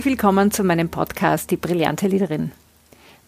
[0.00, 2.52] Herzlich willkommen zu meinem Podcast Die brillante Leaderin.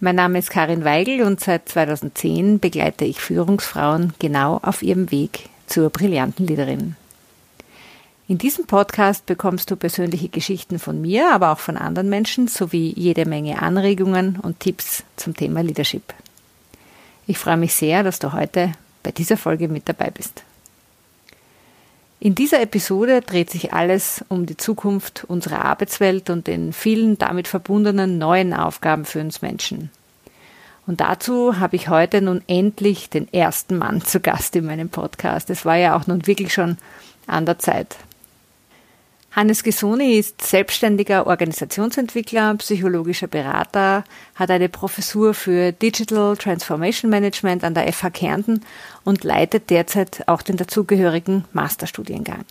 [0.01, 5.51] Mein Name ist Karin Weigel und seit 2010 begleite ich Führungsfrauen genau auf ihrem Weg
[5.67, 6.97] zur brillanten Leaderin.
[8.27, 12.95] In diesem Podcast bekommst du persönliche Geschichten von mir, aber auch von anderen Menschen sowie
[12.97, 16.15] jede Menge Anregungen und Tipps zum Thema Leadership.
[17.27, 20.43] Ich freue mich sehr, dass du heute bei dieser Folge mit dabei bist.
[22.25, 27.49] In dieser Episode dreht sich alles um die Zukunft unserer Arbeitswelt und den vielen damit
[27.49, 29.91] verbundenen neuen Aufgaben für uns Menschen.
[30.87, 35.51] Und dazu habe ich heute nun endlich den ersten Mann zu Gast in meinem Podcast.
[35.51, 36.79] Es war ja auch nun wirklich schon
[37.27, 37.97] an der Zeit.
[39.35, 47.73] Hannes Gesoni ist selbstständiger Organisationsentwickler, psychologischer Berater, hat eine Professur für Digital Transformation Management an
[47.73, 48.63] der FH Kärnten
[49.05, 52.45] und leitet derzeit auch den dazugehörigen Masterstudiengang.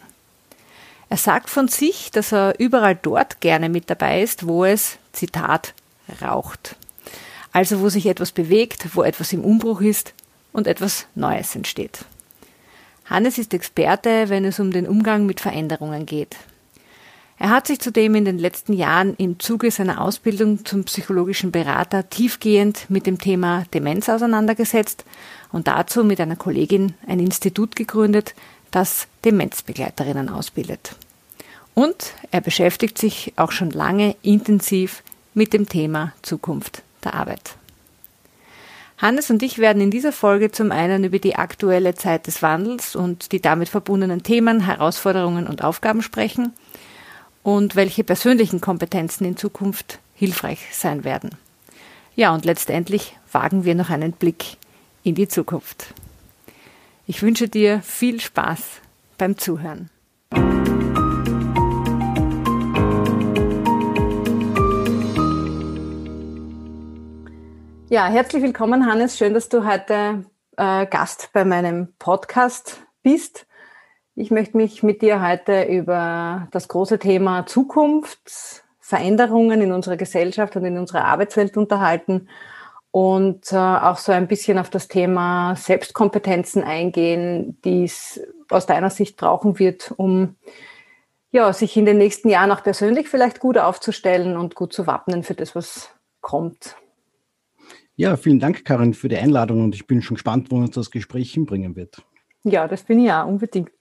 [1.09, 5.75] Er sagt von sich, dass er überall dort gerne mit dabei ist, wo es, Zitat,
[6.19, 6.75] raucht.
[7.51, 10.15] Also wo sich etwas bewegt, wo etwas im Umbruch ist
[10.51, 12.05] und etwas Neues entsteht.
[13.05, 16.37] Hannes ist Experte, wenn es um den Umgang mit Veränderungen geht.
[17.41, 22.07] Er hat sich zudem in den letzten Jahren im Zuge seiner Ausbildung zum psychologischen Berater
[22.07, 25.05] tiefgehend mit dem Thema Demenz auseinandergesetzt
[25.51, 28.35] und dazu mit einer Kollegin ein Institut gegründet,
[28.69, 30.95] das Demenzbegleiterinnen ausbildet.
[31.73, 35.01] Und er beschäftigt sich auch schon lange intensiv
[35.33, 37.55] mit dem Thema Zukunft der Arbeit.
[38.99, 42.95] Hannes und ich werden in dieser Folge zum einen über die aktuelle Zeit des Wandels
[42.95, 46.53] und die damit verbundenen Themen, Herausforderungen und Aufgaben sprechen–
[47.43, 51.31] und welche persönlichen Kompetenzen in Zukunft hilfreich sein werden.
[52.15, 54.57] Ja, und letztendlich wagen wir noch einen Blick
[55.03, 55.93] in die Zukunft.
[57.07, 58.81] Ich wünsche dir viel Spaß
[59.17, 59.89] beim Zuhören.
[67.89, 69.17] Ja, herzlich willkommen, Hannes.
[69.17, 70.23] Schön, dass du heute
[70.55, 73.45] äh, Gast bei meinem Podcast bist.
[74.15, 80.57] Ich möchte mich mit dir heute über das große Thema Zukunft, Veränderungen in unserer Gesellschaft
[80.57, 82.27] und in unserer Arbeitswelt unterhalten
[82.91, 88.89] und äh, auch so ein bisschen auf das Thema Selbstkompetenzen eingehen, die es aus deiner
[88.89, 90.35] Sicht brauchen wird, um
[91.31, 95.23] ja, sich in den nächsten Jahren auch persönlich vielleicht gut aufzustellen und gut zu wappnen
[95.23, 95.89] für das, was
[96.19, 96.75] kommt.
[97.95, 100.91] Ja, vielen Dank, Karin, für die Einladung und ich bin schon gespannt, wo uns das
[100.91, 102.03] Gespräch hinbringen wird.
[102.43, 103.71] Ja, das bin ich auch unbedingt.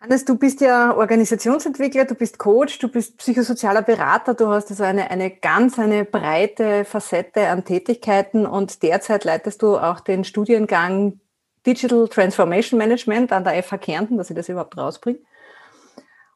[0.00, 4.84] Hannes, du bist ja Organisationsentwickler, du bist Coach, du bist psychosozialer Berater, du hast also
[4.84, 11.20] eine, eine ganz eine breite Facette an Tätigkeiten und derzeit leitest du auch den Studiengang
[11.66, 15.20] Digital Transformation Management an der FH Kärnten, dass ich das überhaupt rausbringe.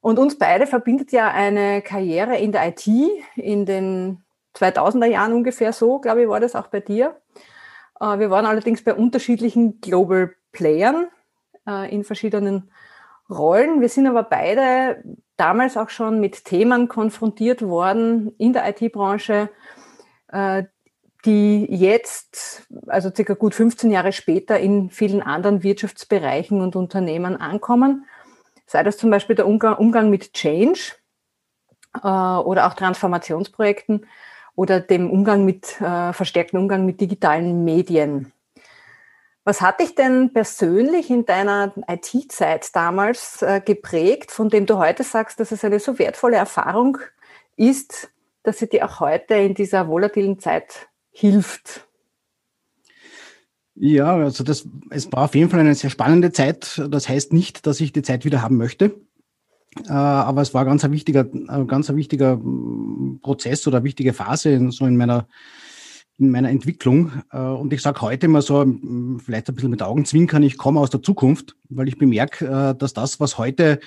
[0.01, 2.87] Und uns beide verbindet ja eine Karriere in der IT
[3.37, 4.25] in den
[4.57, 7.21] 2000er Jahren ungefähr so, glaube ich, war das auch bei dir.
[8.01, 11.07] Äh, wir waren allerdings bei unterschiedlichen Global Playern
[11.69, 12.71] äh, in verschiedenen
[13.31, 13.81] Rollen.
[13.81, 15.05] Wir sind aber beide
[15.37, 19.51] damals auch schon mit Themen konfrontiert worden in der IT-Branche,
[20.33, 20.65] äh,
[21.25, 28.07] die jetzt, also circa gut 15 Jahre später, in vielen anderen Wirtschaftsbereichen und Unternehmen ankommen.
[28.67, 30.95] Sei das zum Beispiel der Umgang, Umgang mit Change
[32.03, 34.07] äh, oder auch Transformationsprojekten
[34.57, 38.33] oder dem Umgang mit, äh, verstärkten Umgang mit digitalen Medien.
[39.49, 45.05] Was hat dich denn persönlich in deiner IT-Zeit damals äh, geprägt, von dem du heute
[45.05, 46.99] sagst, dass es eine so wertvolle Erfahrung
[47.57, 48.11] ist,
[48.43, 51.89] dass sie dir auch heute in dieser volatilen Zeit hilft?
[53.75, 56.83] Ja, also das, es war auf jeden Fall eine sehr spannende Zeit.
[56.91, 59.01] Das heißt nicht, dass ich die Zeit wieder haben möchte.
[59.87, 64.13] Äh, aber es war ganz ein wichtiger, ganz ein wichtiger mm, Prozess oder eine wichtige
[64.13, 65.27] Phase in, so in meiner
[66.19, 67.13] in meiner Entwicklung.
[67.33, 68.65] Äh, und ich sage heute mal so,
[69.25, 72.93] vielleicht ein bisschen mit Augenzwinkern, ich komme aus der Zukunft, weil ich bemerke, äh, dass
[72.93, 73.79] das, was heute,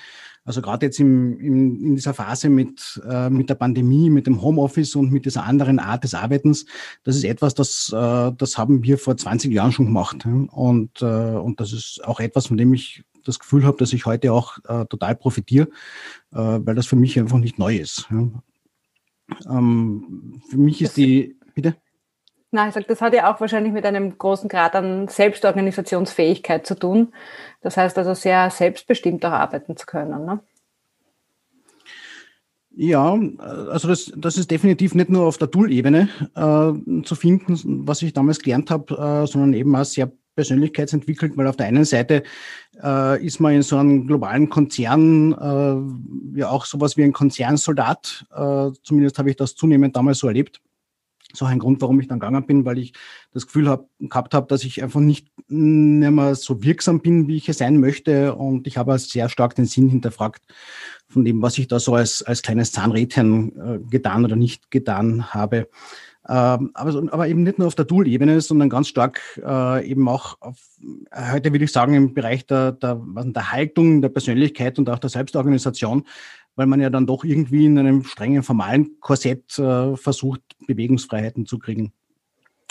[0.44, 4.40] also gerade jetzt im, im, in dieser Phase mit, äh, mit der Pandemie, mit dem
[4.42, 6.64] Homeoffice und mit dieser anderen Art des Arbeitens,
[7.04, 10.26] das ist etwas, das, das haben wir vor 20 Jahren schon gemacht.
[10.26, 14.32] Und, und das ist auch etwas, von dem ich das Gefühl habe, dass ich heute
[14.32, 14.58] auch
[14.88, 15.68] total profitiere,
[16.30, 18.08] weil das für mich einfach nicht neu ist.
[19.48, 21.76] Ähm, für mich ist die, bitte?
[22.54, 26.74] Nein, ich sage, das hat ja auch wahrscheinlich mit einem großen Grad an Selbstorganisationsfähigkeit zu
[26.74, 27.14] tun.
[27.62, 30.26] Das heißt also sehr selbstbestimmt auch arbeiten zu können.
[30.26, 30.40] Ne?
[32.74, 38.02] Ja, also das, das ist definitiv nicht nur auf der Tool-Ebene äh, zu finden, was
[38.02, 42.22] ich damals gelernt habe, äh, sondern eben auch sehr persönlichkeitsentwickelt, weil auf der einen Seite
[42.82, 48.26] äh, ist man in so einem globalen Konzern äh, ja auch sowas wie ein Konzernsoldat.
[48.30, 50.60] Äh, zumindest habe ich das zunehmend damals so erlebt.
[51.34, 52.92] So ein Grund, warum ich dann gegangen bin, weil ich
[53.32, 57.36] das Gefühl hab, gehabt habe, dass ich einfach nicht, nicht mehr so wirksam bin, wie
[57.36, 58.34] ich es sein möchte.
[58.34, 60.42] Und ich habe sehr stark den Sinn hinterfragt
[61.08, 65.32] von dem, was ich da so als, als kleines Zahnrädchen äh, getan oder nicht getan
[65.32, 65.68] habe.
[66.28, 70.40] Ähm, aber, aber eben nicht nur auf der Tool-Ebene, sondern ganz stark äh, eben auch
[70.40, 70.56] auf,
[71.32, 75.10] heute würde ich sagen, im Bereich der, der, der Haltung, der Persönlichkeit und auch der
[75.10, 76.04] Selbstorganisation,
[76.56, 81.58] weil man ja dann doch irgendwie in einem strengen formalen Korsett äh, versucht, Bewegungsfreiheiten zu
[81.58, 81.92] kriegen.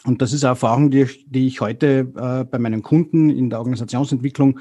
[0.03, 3.59] Und das ist eine Erfahrung, die, die ich heute äh, bei meinen Kunden in der
[3.59, 4.59] Organisationsentwicklung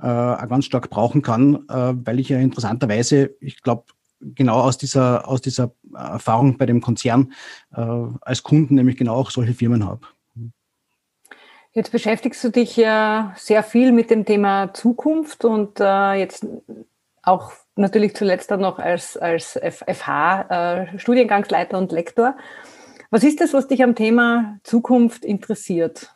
[0.00, 3.84] äh, auch ganz stark brauchen kann, äh, weil ich ja interessanterweise, ich glaube,
[4.20, 7.32] genau aus dieser, aus dieser Erfahrung bei dem Konzern
[7.72, 10.06] äh, als Kunden nämlich genau auch solche Firmen habe.
[11.72, 16.44] Jetzt beschäftigst du dich ja sehr viel mit dem Thema Zukunft und äh, jetzt
[17.22, 20.98] auch natürlich zuletzt dann noch als, als FH äh,
[21.76, 22.36] und Lektor.
[23.10, 26.14] Was ist das, was dich am Thema Zukunft interessiert?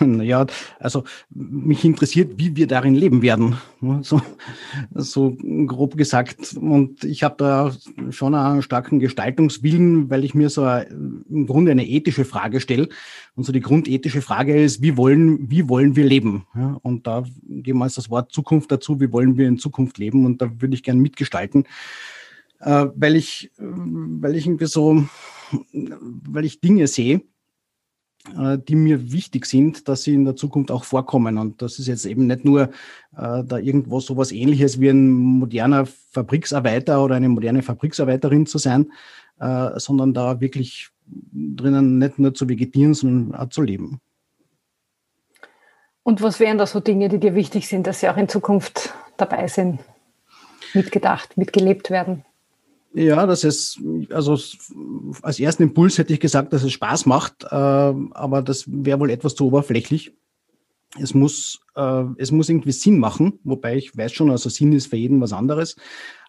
[0.00, 0.46] Naja,
[0.78, 3.56] also mich interessiert, wie wir darin leben werden.
[4.02, 4.20] So,
[4.94, 6.54] so grob gesagt.
[6.54, 7.72] Und ich habe da
[8.10, 12.88] schon einen starken Gestaltungswillen, weil ich mir so im Grunde eine ethische Frage stelle.
[13.34, 16.46] Und so die grundethische Frage ist, wie wollen, wie wollen wir leben?
[16.82, 20.24] Und da geben wir uns das Wort Zukunft dazu, wie wollen wir in Zukunft leben?
[20.24, 21.64] Und da würde ich gerne mitgestalten,
[22.60, 25.04] äh, weil ich, weil ich irgendwie so,
[25.72, 27.20] weil ich Dinge sehe, äh,
[28.26, 31.38] die mir wichtig sind, dass sie in der Zukunft auch vorkommen.
[31.38, 32.62] Und das ist jetzt eben nicht nur
[33.16, 38.58] äh, da irgendwo so was ähnliches wie ein moderner Fabriksarbeiter oder eine moderne Fabriksarbeiterin zu
[38.58, 38.92] sein,
[39.40, 44.00] äh, sondern da wirklich drinnen nicht nur zu vegetieren, sondern auch zu leben.
[46.02, 48.94] Und was wären da so Dinge, die dir wichtig sind, dass sie auch in Zukunft
[49.16, 49.80] dabei sind,
[50.74, 52.24] mitgedacht, mitgelebt werden?
[52.94, 53.80] Ja, das ist,
[54.10, 54.38] also
[55.22, 59.10] als ersten Impuls hätte ich gesagt, dass es Spaß macht, äh, aber das wäre wohl
[59.10, 60.12] etwas zu oberflächlich.
[60.98, 64.86] Es muss, äh, es muss irgendwie Sinn machen, wobei ich weiß schon, also Sinn ist
[64.86, 65.76] für jeden was anderes.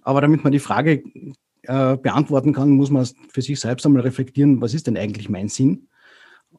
[0.02, 1.04] Aber damit man die Frage
[1.64, 5.48] äh, beantworten kann, muss man für sich selbst einmal reflektieren, was ist denn eigentlich mein
[5.48, 5.88] Sinn?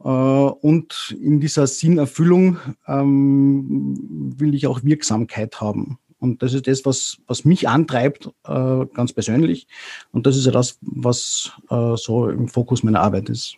[0.03, 3.95] Äh, und in dieser Sinnerfüllung ähm,
[4.39, 5.99] will ich auch Wirksamkeit haben.
[6.21, 9.67] Und das ist das, was, was mich antreibt, äh, ganz persönlich.
[10.13, 13.57] Und das ist ja das, was äh, so im Fokus meiner Arbeit ist.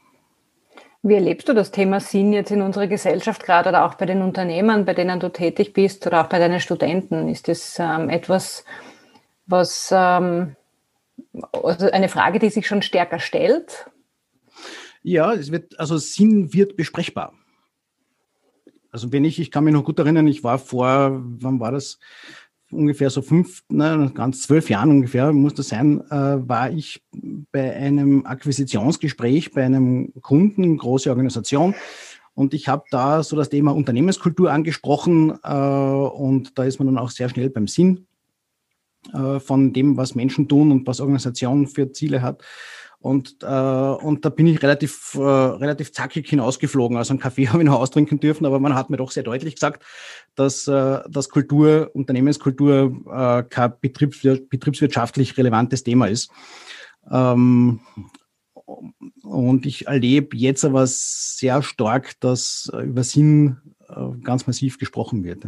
[1.05, 4.23] Wie erlebst du das Thema Sinn jetzt in unserer Gesellschaft gerade oder auch bei den
[4.23, 7.29] Unternehmern, bei denen du tätig bist oder auch bei deinen Studenten?
[7.29, 8.65] Ist das ähm, etwas,
[9.47, 10.55] was ähm,
[11.53, 13.91] also eine Frage, die sich schon stärker stellt?
[15.03, 17.33] Ja, es wird, also Sinn wird besprechbar.
[18.93, 21.99] Also wenn ich, ich kann mich noch gut erinnern, ich war vor, wann war das?
[22.73, 27.03] Ungefähr so fünf, ne, ganz zwölf Jahren ungefähr, muss das sein, äh, war ich
[27.53, 31.75] bei einem Akquisitionsgespräch bei einem Kunden, große Organisation.
[32.35, 36.99] Und ich habe da so das Thema Unternehmenskultur angesprochen äh, und da ist man dann
[36.99, 38.07] auch sehr schnell beim Sinn
[39.13, 42.43] äh, von dem, was Menschen tun und was Organisation für Ziele hat.
[43.03, 46.97] Und, äh, und da bin ich relativ, äh, relativ zackig hinausgeflogen.
[46.97, 49.57] Also einen Kaffee habe ich noch austrinken dürfen, aber man hat mir doch sehr deutlich
[49.57, 49.85] gesagt,
[50.35, 56.31] dass, äh, dass Kultur, Unternehmenskultur äh, kein betriebswir betriebswirtschaftlich relevantes Thema ist.
[57.11, 57.81] Ähm,
[59.23, 63.59] und ich erlebe jetzt aber sehr stark, dass über Sinn
[63.89, 65.45] äh, ganz massiv gesprochen wird.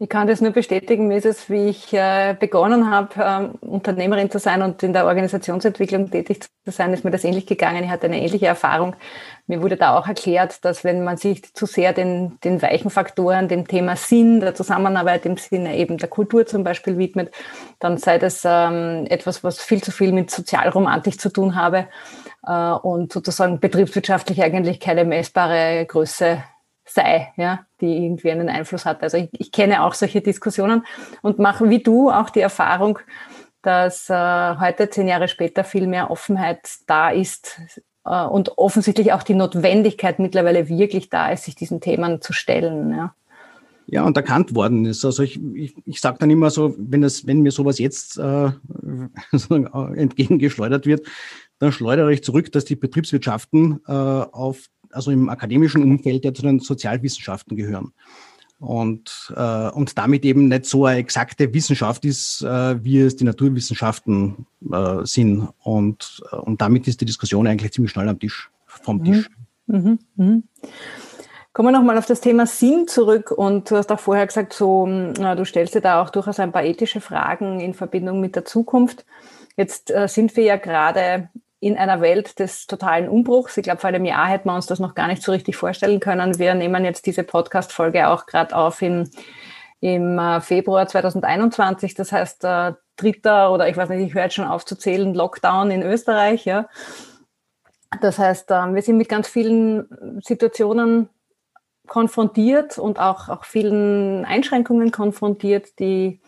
[0.00, 1.06] Ich kann das nur bestätigen.
[1.06, 5.06] Mir ist es, wie ich äh, begonnen habe, ähm, Unternehmerin zu sein und in der
[5.06, 7.84] Organisationsentwicklung tätig zu sein, ist mir das ähnlich gegangen.
[7.84, 8.96] Ich hatte eine ähnliche Erfahrung.
[9.46, 13.46] Mir wurde da auch erklärt, dass wenn man sich zu sehr den, den weichen Faktoren,
[13.46, 17.32] dem Thema Sinn, der Zusammenarbeit im Sinne eben der Kultur zum Beispiel widmet,
[17.78, 21.86] dann sei das ähm, etwas, was viel zu viel mit Sozialromantik zu tun habe
[22.44, 26.42] äh, und sozusagen betriebswirtschaftlich eigentlich keine messbare Größe
[26.84, 29.02] sei, ja, die irgendwie einen Einfluss hat.
[29.02, 30.84] Also ich, ich kenne auch solche Diskussionen
[31.22, 32.98] und mache wie du auch die Erfahrung,
[33.62, 37.58] dass äh, heute, zehn Jahre später, viel mehr Offenheit da ist
[38.04, 42.90] äh, und offensichtlich auch die Notwendigkeit mittlerweile wirklich da ist, sich diesen Themen zu stellen.
[42.90, 43.14] Ja.
[43.86, 45.04] Ja, und erkannt worden ist.
[45.04, 48.50] Also ich, ich, ich sage dann immer so, wenn, das, wenn mir sowas jetzt äh,
[49.50, 51.06] entgegengeschleudert wird,
[51.58, 56.42] dann schleudere ich zurück, dass die Betriebswirtschaften äh, auf also im akademischen Umfeld ja zu
[56.42, 57.92] den Sozialwissenschaften gehören.
[58.60, 63.24] Und, äh, und damit eben nicht so eine exakte Wissenschaft ist, äh, wie es die
[63.24, 65.48] Naturwissenschaften äh, sind.
[65.62, 69.04] Und, äh, und damit ist die Diskussion eigentlich ziemlich schnell am Tisch, vom mhm.
[69.04, 69.30] Tisch.
[69.66, 69.98] Mhm.
[70.16, 70.42] Mhm.
[71.52, 74.86] Kommen wir nochmal auf das Thema Sinn zurück und du hast auch vorher gesagt, so,
[74.86, 79.04] du stellst dir da auch durchaus ein paar ethische Fragen in Verbindung mit der Zukunft.
[79.56, 81.28] Jetzt äh, sind wir ja gerade
[81.64, 83.56] in einer Welt des totalen Umbruchs.
[83.56, 85.98] Ich glaube, vor einem Jahr hätten wir uns das noch gar nicht so richtig vorstellen
[85.98, 86.38] können.
[86.38, 89.08] Wir nehmen jetzt diese Podcast-Folge auch gerade auf in,
[89.80, 91.94] im äh, Februar 2021.
[91.94, 95.82] Das heißt, äh, dritter oder ich weiß nicht, ich höre jetzt schon aufzuzählen, Lockdown in
[95.82, 96.44] Österreich.
[96.44, 96.68] Ja.
[98.02, 101.08] Das heißt, äh, wir sind mit ganz vielen Situationen
[101.86, 106.20] konfrontiert und auch, auch vielen Einschränkungen konfrontiert, die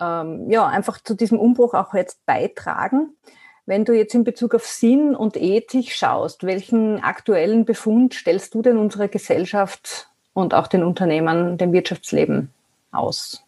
[0.00, 3.16] ähm, ja einfach zu diesem Umbruch auch jetzt beitragen.
[3.66, 8.60] Wenn du jetzt in Bezug auf Sinn und Ethik schaust, welchen aktuellen Befund stellst du
[8.60, 12.50] denn unserer Gesellschaft und auch den Unternehmen, dem Wirtschaftsleben
[12.92, 13.42] aus?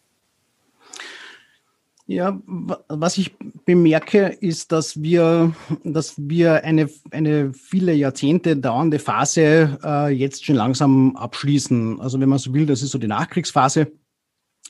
[2.09, 2.39] Ja,
[2.87, 10.09] was ich bemerke, ist, dass wir, dass wir eine, eine viele Jahrzehnte dauernde Phase äh,
[10.09, 11.99] jetzt schon langsam abschließen.
[11.99, 13.91] Also wenn man so will, das ist so die Nachkriegsphase.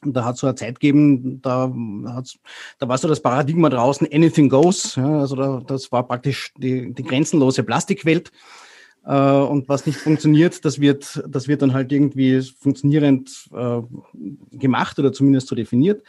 [0.03, 1.71] Und da hat es so eine Zeit gegeben, da,
[2.07, 2.37] hat's,
[2.79, 4.95] da war so das Paradigma draußen, anything goes.
[4.95, 8.31] Ja, also da, das war praktisch die, die grenzenlose Plastikwelt.
[9.05, 13.81] Äh, und was nicht funktioniert, das wird, das wird dann halt irgendwie funktionierend äh,
[14.51, 16.03] gemacht oder zumindest so definiert.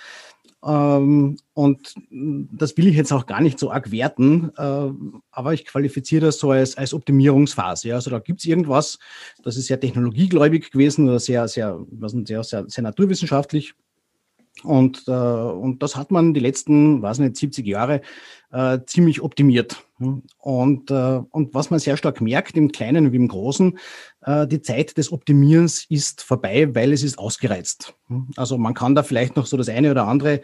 [0.65, 4.91] Ähm, und das will ich jetzt auch gar nicht so arg werten, äh,
[5.31, 7.95] aber ich qualifiziere das so als, als Optimierungsphase.
[7.95, 8.99] Also da gibt es irgendwas,
[9.43, 11.79] das ist sehr technologiegläubig gewesen oder sehr, sehr,
[12.25, 13.75] sehr, sehr, sehr naturwissenschaftlich.
[14.65, 18.01] Und, äh, und das hat man die letzten, weiß nicht, 70 Jahre
[18.51, 19.85] äh, ziemlich optimiert.
[20.39, 23.79] Und, äh, und was man sehr stark merkt, im Kleinen wie im Großen,
[24.23, 27.95] äh, die Zeit des Optimierens ist vorbei, weil es ist ausgereizt.
[28.37, 30.43] Also man kann da vielleicht noch so das eine oder andere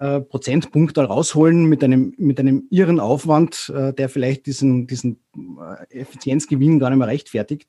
[0.00, 5.20] äh, Prozentpunkt da rausholen mit einem, mit einem irren Aufwand, äh, der vielleicht diesen, diesen
[5.36, 7.68] äh, Effizienzgewinn gar nicht mehr rechtfertigt.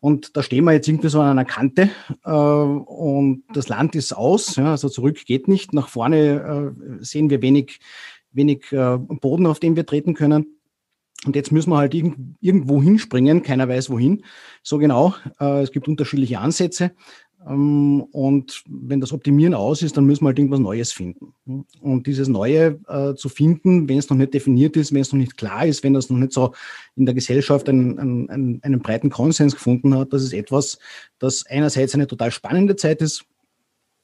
[0.00, 1.90] Und da stehen wir jetzt irgendwie so an einer Kante
[2.24, 5.72] äh, und das Land ist aus, ja, also zurück geht nicht.
[5.72, 7.78] Nach vorne äh, sehen wir wenig,
[8.32, 10.58] wenig äh, Boden, auf dem wir treten können.
[11.26, 14.24] Und jetzt müssen wir halt irgendwo hinspringen, keiner weiß wohin.
[14.62, 15.14] So genau.
[15.40, 16.92] Äh, es gibt unterschiedliche Ansätze.
[17.46, 21.34] Ähm, und wenn das Optimieren aus ist, dann müssen wir halt irgendwas Neues finden.
[21.80, 25.18] Und dieses Neue äh, zu finden, wenn es noch nicht definiert ist, wenn es noch
[25.18, 26.54] nicht klar ist, wenn das noch nicht so
[26.96, 30.78] in der Gesellschaft einen, einen, einen breiten Konsens gefunden hat, das ist etwas,
[31.18, 33.24] das einerseits eine total spannende Zeit ist,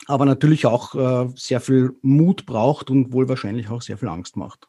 [0.06, 4.36] aber natürlich auch äh, sehr viel Mut braucht und wohl wahrscheinlich auch sehr viel Angst
[4.36, 4.68] macht.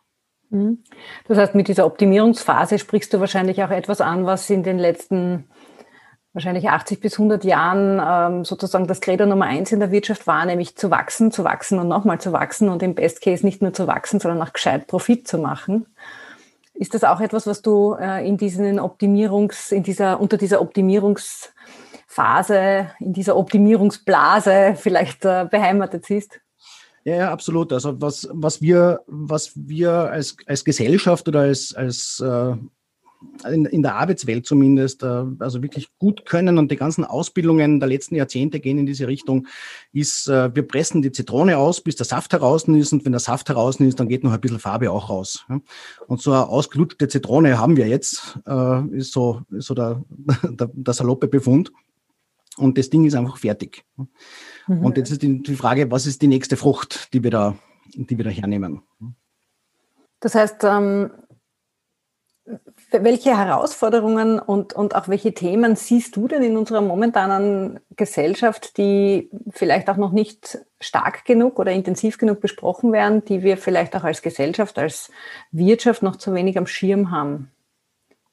[0.49, 0.79] Mhm.
[1.27, 5.45] Das heißt, mit dieser Optimierungsphase sprichst du wahrscheinlich auch etwas an, was in den letzten
[6.35, 10.45] wahrscheinlich 80 bis 100 Jahren ähm, sozusagen das Credo Nummer eins in der Wirtschaft war,
[10.45, 13.71] nämlich zu wachsen, zu wachsen und nochmal zu wachsen und im Best Case nicht nur
[13.73, 15.85] zu wachsen, sondern auch gescheit Profit zu machen.
[16.73, 22.89] Ist das auch etwas, was du äh, in diesen Optimierungs, in dieser, unter dieser Optimierungsphase,
[22.99, 26.41] in dieser Optimierungsblase vielleicht äh, beheimatet siehst?
[27.05, 27.71] Ja, ja, absolut.
[27.71, 32.55] Also was, was wir, was wir als, als Gesellschaft oder als, als äh,
[33.49, 37.89] in, in, der Arbeitswelt zumindest, äh, also wirklich gut können und die ganzen Ausbildungen der
[37.89, 39.47] letzten Jahrzehnte gehen in diese Richtung,
[39.93, 43.19] ist, äh, wir pressen die Zitrone aus, bis der Saft heraus ist und wenn der
[43.19, 45.45] Saft heraus ist, dann geht noch ein bisschen Farbe auch raus.
[46.07, 50.03] Und so eine ausgelutschte Zitrone haben wir jetzt, äh, ist so, ist so der,
[50.43, 51.71] der, der saloppe Befund.
[52.57, 53.83] Und das Ding ist einfach fertig.
[54.67, 54.85] Mhm.
[54.85, 57.55] Und jetzt ist die, die, Frage, was ist die nächste Frucht, die wir da,
[57.93, 58.81] die wir da hernehmen?
[60.19, 61.11] Das heißt, ähm,
[63.03, 69.29] welche Herausforderungen und, und auch welche Themen siehst du denn in unserer momentanen Gesellschaft, die
[69.49, 74.03] vielleicht auch noch nicht stark genug oder intensiv genug besprochen werden, die wir vielleicht auch
[74.03, 75.11] als Gesellschaft, als
[75.51, 77.51] Wirtschaft noch zu wenig am Schirm haben?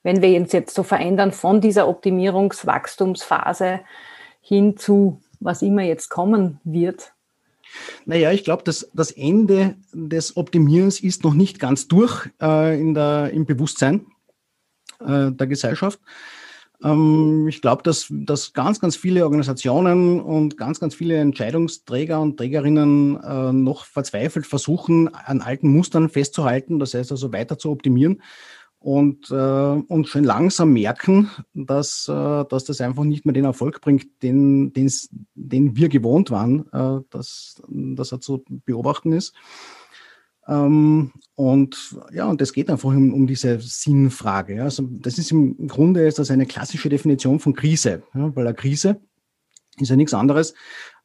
[0.02, 3.80] Wenn wir uns jetzt so verändern von dieser Optimierungswachstumsphase
[4.40, 7.12] hin zu was immer jetzt kommen wird?
[8.04, 12.94] Naja, ich glaube, dass das Ende des Optimierens ist noch nicht ganz durch äh, in
[12.94, 14.06] der, im Bewusstsein
[15.06, 16.00] äh, der Gesellschaft.
[16.82, 22.36] Ähm, ich glaube, dass, dass ganz, ganz viele Organisationen und ganz, ganz viele Entscheidungsträger und
[22.36, 28.20] Trägerinnen äh, noch verzweifelt versuchen, an alten Mustern festzuhalten, das heißt also weiter zu optimieren
[28.82, 33.80] und, äh, und schon langsam merken, dass, äh, dass das einfach nicht mehr den Erfolg
[33.80, 39.34] bringt, den, den, wir gewohnt waren, äh, dass, dass er zu beobachten ist.
[40.48, 44.56] Ähm, und ja, und es geht einfach um, um diese Sinnfrage.
[44.56, 44.64] Ja.
[44.64, 48.54] Also das ist im Grunde ist das eine klassische Definition von Krise, ja, weil eine
[48.54, 49.00] Krise
[49.78, 50.54] ist ja nichts anderes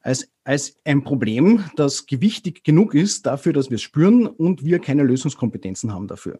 [0.01, 4.79] als, als ein Problem, das gewichtig genug ist dafür, dass wir es spüren und wir
[4.79, 6.39] keine Lösungskompetenzen haben dafür.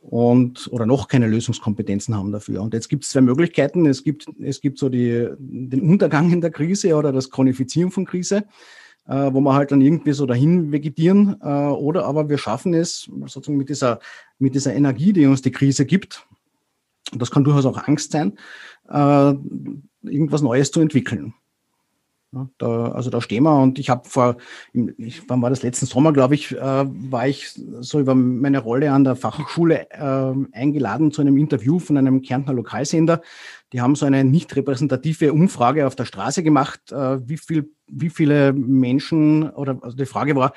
[0.00, 2.62] und oder noch keine Lösungskompetenzen haben dafür.
[2.62, 3.86] Und jetzt gibt es zwei Möglichkeiten.
[3.86, 8.04] Es gibt, es gibt so die, den Untergang in der Krise oder das Chronifizieren von
[8.04, 8.44] Krise,
[9.08, 11.36] äh, wo wir halt dann irgendwie so dahin vegetieren.
[11.40, 14.00] Äh, oder aber wir schaffen es sozusagen mit dieser,
[14.38, 16.26] mit dieser Energie, die uns die Krise gibt,
[17.12, 18.38] das kann durchaus auch Angst sein,
[18.88, 19.34] äh,
[20.02, 21.34] irgendwas Neues zu entwickeln.
[22.30, 24.36] Ja, da, also da stehen wir und ich habe vor,
[24.74, 28.92] ich, wann war das letzten Sommer, glaube ich, äh, war ich so über meine Rolle
[28.92, 33.22] an der Fachhochschule äh, eingeladen zu einem Interview von einem Kärntner Lokalsender.
[33.72, 38.10] Die haben so eine nicht repräsentative Umfrage auf der Straße gemacht, äh, wie viel, wie
[38.10, 40.52] viele Menschen oder also die Frage war,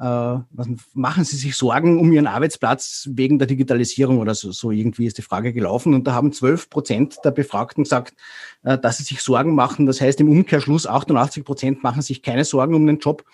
[0.00, 5.18] machen Sie sich Sorgen um Ihren Arbeitsplatz wegen der Digitalisierung oder so, so irgendwie ist
[5.18, 5.92] die Frage gelaufen.
[5.92, 8.14] Und da haben 12 Prozent der Befragten gesagt,
[8.62, 9.84] äh, dass sie sich Sorgen machen.
[9.84, 13.24] Das heißt im Umkehrschluss 88 Prozent machen sich keine Sorgen um den Job.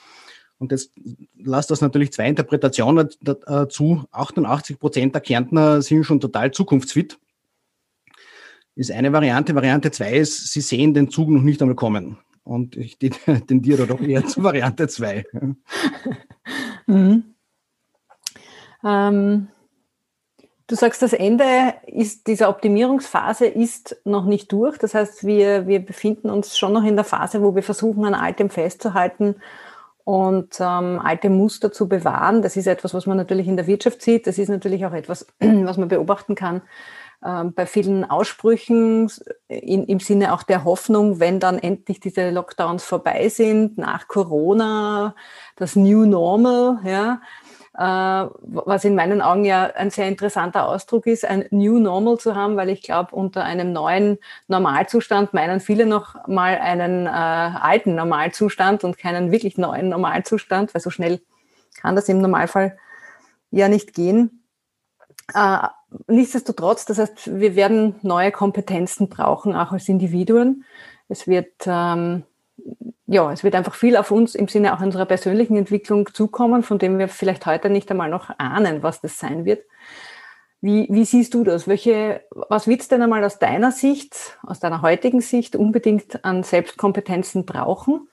[0.58, 0.92] Und jetzt
[1.38, 4.04] lasst das natürlich zwei Interpretationen dazu.
[4.10, 7.18] 88 Prozent der Kärntner sind schon total zukunftsfit.
[8.74, 9.54] Ist eine Variante.
[9.54, 12.18] Variante zwei ist, sie sehen den Zug noch nicht einmal kommen.
[12.46, 12.96] Und ich
[13.46, 15.26] tendiere doch eher zu Variante 2.
[16.88, 17.34] Mhm.
[18.84, 19.48] Ähm,
[20.68, 24.78] du sagst, das Ende ist, dieser Optimierungsphase ist noch nicht durch.
[24.78, 28.14] Das heißt, wir, wir befinden uns schon noch in der Phase, wo wir versuchen, an
[28.14, 29.34] Altem festzuhalten
[30.04, 32.40] und ähm, alte Muster zu bewahren.
[32.40, 34.28] Das ist etwas, was man natürlich in der Wirtschaft sieht.
[34.28, 36.62] Das ist natürlich auch etwas, was man beobachten kann
[37.20, 39.10] bei vielen Aussprüchen
[39.48, 45.14] in, im Sinne auch der Hoffnung, wenn dann endlich diese Lockdowns vorbei sind, nach Corona,
[45.56, 47.20] das New Normal, ja,
[47.76, 52.34] äh, was in meinen Augen ja ein sehr interessanter Ausdruck ist, ein New Normal zu
[52.34, 54.18] haben, weil ich glaube, unter einem neuen
[54.48, 60.80] Normalzustand meinen viele noch mal einen äh, alten Normalzustand und keinen wirklich neuen Normalzustand, weil
[60.80, 61.20] so schnell
[61.80, 62.78] kann das im Normalfall
[63.50, 64.42] ja nicht gehen.
[65.34, 65.68] Äh,
[66.06, 70.64] nichtsdestotrotz, das heißt, wir werden neue Kompetenzen brauchen, auch als Individuen.
[71.08, 72.24] Es wird, ähm,
[73.06, 76.78] ja, es wird einfach viel auf uns im Sinne auch unserer persönlichen Entwicklung zukommen, von
[76.78, 79.64] dem wir vielleicht heute nicht einmal noch ahnen, was das sein wird.
[80.60, 81.68] Wie, wie siehst du das?
[81.68, 86.42] Welche, was wird es denn einmal aus deiner Sicht, aus deiner heutigen Sicht unbedingt an
[86.42, 88.08] Selbstkompetenzen brauchen,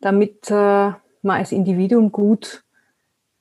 [0.00, 2.64] damit äh, man als Individuum gut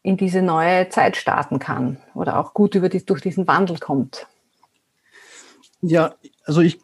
[0.06, 4.28] in diese neue Zeit starten kann oder auch gut über die, durch diesen Wandel kommt?
[5.82, 6.14] Ja,
[6.46, 6.80] also ich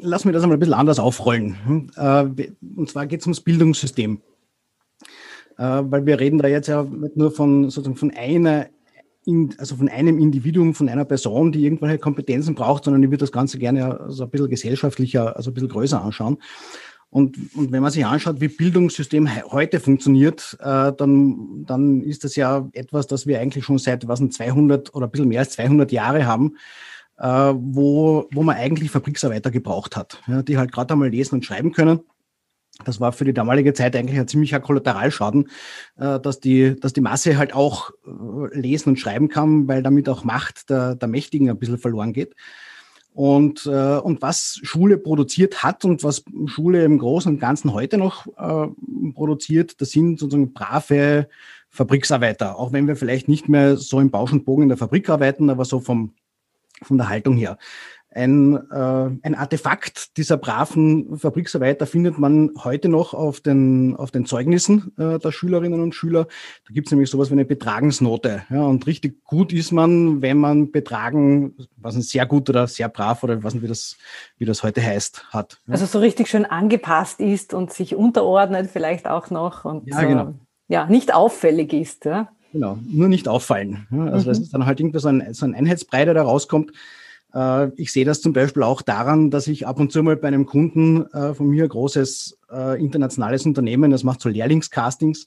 [0.00, 1.90] lass mir das einmal ein bisschen anders aufrollen.
[1.96, 4.20] Äh, und zwar geht es ums Bildungssystem.
[5.58, 8.68] Äh, weil wir reden da jetzt ja nicht nur von sozusagen von einer
[9.58, 13.32] also von einem Individuum, von einer Person, die irgendwelche Kompetenzen braucht, sondern ich würde das
[13.32, 16.38] Ganze gerne so ein bisschen gesellschaftlicher, also ein bisschen größer anschauen.
[17.10, 22.36] Und, und wenn man sich anschaut, wie Bildungssystem heute funktioniert, äh, dann, dann ist das
[22.36, 25.92] ja etwas, das wir eigentlich schon seit was 200 oder ein bisschen mehr als 200
[25.92, 26.56] Jahre haben,
[27.18, 31.44] äh, wo, wo man eigentlich Fabriksarbeiter gebraucht hat, ja, die halt gerade einmal lesen und
[31.44, 32.00] schreiben können.
[32.84, 35.48] Das war für die damalige Zeit eigentlich ein ziemlicher Kollateralschaden,
[35.96, 40.08] äh, dass, die, dass die Masse halt auch äh, lesen und schreiben kann, weil damit
[40.08, 42.34] auch Macht der, der Mächtigen ein bisschen verloren geht.
[43.16, 47.96] Und, äh, und was Schule produziert hat und was Schule im Großen und Ganzen heute
[47.96, 48.68] noch äh,
[49.14, 51.26] produziert, das sind sozusagen brave
[51.70, 52.58] Fabriksarbeiter.
[52.58, 55.48] Auch wenn wir vielleicht nicht mehr so im Bausch und Bogen in der Fabrik arbeiten,
[55.48, 56.12] aber so vom,
[56.82, 57.56] von der Haltung her.
[58.16, 64.24] Ein, äh, ein Artefakt dieser braven Fabriksarbeiter findet man heute noch auf den, auf den
[64.24, 66.26] Zeugnissen äh, der Schülerinnen und Schüler.
[66.66, 68.44] Da gibt es nämlich sowas wie eine Betragensnote.
[68.48, 72.88] Ja, und richtig gut ist man, wenn man Betragen, was ein sehr gut oder sehr
[72.88, 73.98] brav oder was wie das,
[74.38, 75.60] wie das heute heißt, hat.
[75.66, 75.74] Ja.
[75.74, 80.32] Also so richtig schön angepasst ist und sich unterordnet vielleicht auch noch und ja, genau.
[80.68, 82.06] ja nicht auffällig ist.
[82.06, 82.30] Ja.
[82.54, 83.86] Genau, nur nicht auffallen.
[83.90, 84.32] Ja, also mhm.
[84.32, 86.72] es ist dann halt irgendwie so ein, so ein Einheitsbrei, der da rauskommt.
[87.36, 90.28] Äh, ich sehe das zum Beispiel auch daran, dass ich ab und zu mal bei
[90.28, 95.26] einem Kunden äh, von mir, großes äh, internationales Unternehmen, das macht so Lehrlingscastings.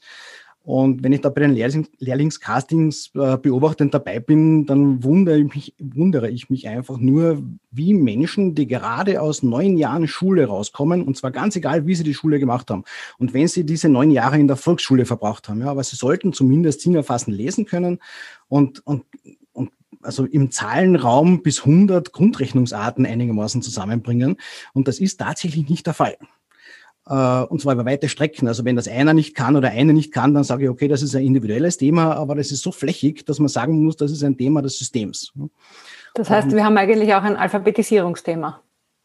[0.62, 6.30] Und wenn ich da bei den Lehrlingscastings beobachtend dabei bin, dann wundere ich, mich, wundere
[6.30, 7.42] ich mich einfach nur,
[7.72, 12.04] wie Menschen, die gerade aus neun Jahren Schule rauskommen, und zwar ganz egal, wie sie
[12.04, 12.84] die Schule gemacht haben.
[13.18, 16.34] Und wenn sie diese neun Jahre in der Volksschule verbracht haben, ja, aber sie sollten
[16.34, 18.00] zumindest Singerfassen lesen können
[18.50, 19.06] und, und
[20.02, 24.38] also im Zahlenraum bis 100 Grundrechnungsarten einigermaßen zusammenbringen.
[24.74, 26.18] Und das ist tatsächlich nicht der Fall.
[27.08, 28.48] Äh, und zwar über weite Strecken.
[28.48, 31.02] Also wenn das einer nicht kann oder eine nicht kann, dann sage ich, okay, das
[31.02, 34.24] ist ein individuelles Thema, aber das ist so flächig, dass man sagen muss, das ist
[34.24, 35.34] ein Thema des Systems.
[36.14, 38.62] Das heißt, wir haben eigentlich auch ein Alphabetisierungsthema.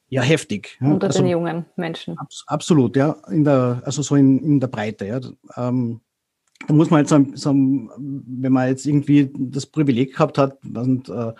[0.08, 0.78] Ja, heftig.
[0.80, 2.18] Unter also, den jungen Menschen.
[2.18, 5.06] Abs absolut, ja, in der, also so in, in der Breite.
[5.06, 5.20] Ja.
[5.56, 6.00] Ähm,
[6.66, 11.08] da muss man halt so, so wenn man jetzt irgendwie das Privileg gehabt hat, und,
[11.08, 11.32] äh,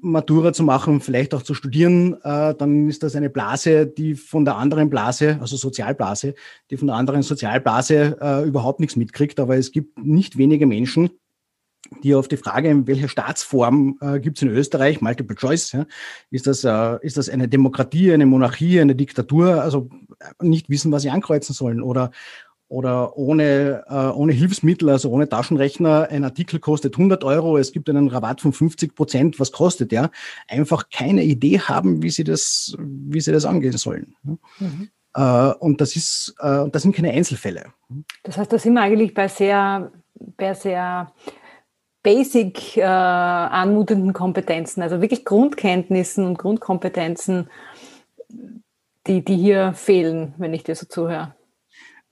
[0.00, 4.44] Matura zu machen, vielleicht auch zu studieren, äh, dann ist das eine Blase, die von
[4.44, 6.34] der anderen Blase, also Sozialblase,
[6.70, 9.38] die von der anderen Sozialblase äh, überhaupt nichts mitkriegt.
[9.40, 11.10] Aber es gibt nicht wenige Menschen,
[12.02, 15.86] die auf die Frage, welche Staatsform äh, gibt es in Österreich, Multiple Choice, ja,
[16.30, 19.90] ist, das, äh, ist das eine Demokratie, eine Monarchie, eine Diktatur, also
[20.40, 22.10] nicht wissen, was sie ankreuzen sollen oder
[22.68, 27.88] oder ohne, äh, ohne Hilfsmittel, also ohne Taschenrechner, ein Artikel kostet 100 Euro, es gibt
[27.90, 30.10] einen Rabatt von 50 Prozent, was kostet der?
[30.48, 34.14] Einfach keine Idee haben, wie sie das, wie sie das angehen sollen.
[34.58, 34.88] Mhm.
[35.14, 37.66] Äh, und das ist, äh, das sind keine Einzelfälle.
[38.22, 39.92] Das heißt, da sind wir eigentlich bei sehr,
[40.36, 41.12] bei sehr
[42.02, 47.48] basic äh, anmutenden Kompetenzen, also wirklich Grundkenntnissen und Grundkompetenzen,
[49.06, 51.34] die, die hier fehlen, wenn ich dir so zuhöre.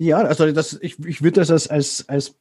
[0.03, 2.35] Ja, also das, ich, ich würde das als, als, als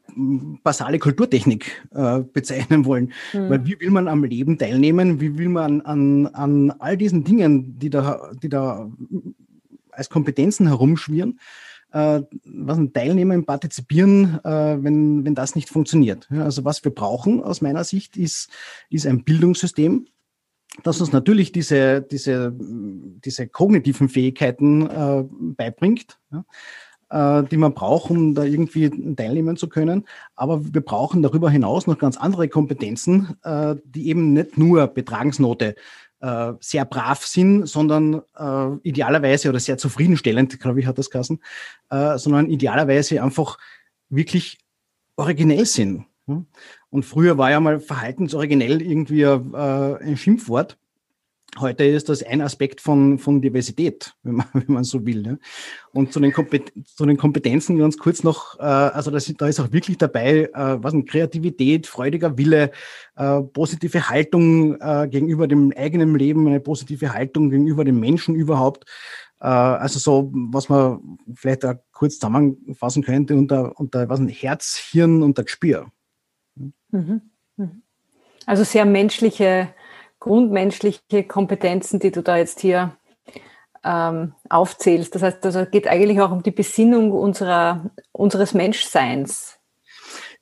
[0.63, 3.13] basale Kulturtechnik äh, bezeichnen wollen.
[3.33, 3.49] Mhm.
[3.49, 5.21] Weil wie will man am Leben teilnehmen?
[5.21, 8.89] Wie will man an, an all diesen Dingen, die da, die da
[9.91, 11.39] als Kompetenzen herumschwirren,
[11.91, 16.27] äh, was ein Teilnehmen, partizipieren, äh, wenn, wenn das nicht funktioniert?
[16.31, 18.49] Ja, also was wir brauchen aus meiner Sicht ist,
[18.89, 20.07] ist ein Bildungssystem,
[20.81, 26.17] das uns natürlich diese, diese, diese kognitiven Fähigkeiten äh, beibringt.
[26.31, 26.43] Ja
[27.11, 30.05] die man braucht, um da irgendwie teilnehmen zu können.
[30.35, 35.75] Aber wir brauchen darüber hinaus noch ganz andere Kompetenzen, äh, die eben nicht nur Betragensnote
[36.21, 41.41] äh, sehr brav sind, sondern äh, idealerweise oder sehr zufriedenstellend, glaube ich, hat das Kassen,
[41.89, 43.57] äh, sondern idealerweise einfach
[44.09, 44.59] wirklich
[45.17, 46.05] originell sind.
[46.89, 50.77] Und früher war ja mal verhaltensoriginell irgendwie äh, ein Schimpfwort.
[51.59, 55.21] Heute ist das ein Aspekt von, von Diversität, wenn man, wenn man so will.
[55.21, 55.39] Ne?
[55.91, 56.33] Und zu den,
[56.85, 60.83] zu den Kompetenzen ganz kurz noch, äh, also das, da ist auch wirklich dabei, äh,
[60.83, 62.71] was Kreativität, freudiger Wille,
[63.17, 68.85] äh, positive Haltung äh, gegenüber dem eigenen Leben, eine positive Haltung gegenüber dem Menschen überhaupt.
[69.41, 74.77] Äh, also so, was man vielleicht da kurz zusammenfassen könnte unter, unter was ein Herz,
[74.77, 75.91] Hirn und der Gespür.
[76.55, 77.21] Mhm.
[77.57, 77.81] Mhm.
[78.45, 79.73] Also sehr menschliche
[80.21, 82.95] grundmenschliche Kompetenzen, die du da jetzt hier
[83.83, 85.13] ähm, aufzählst.
[85.13, 89.57] Das heißt, also geht eigentlich auch um die Besinnung unserer, unseres Menschseins.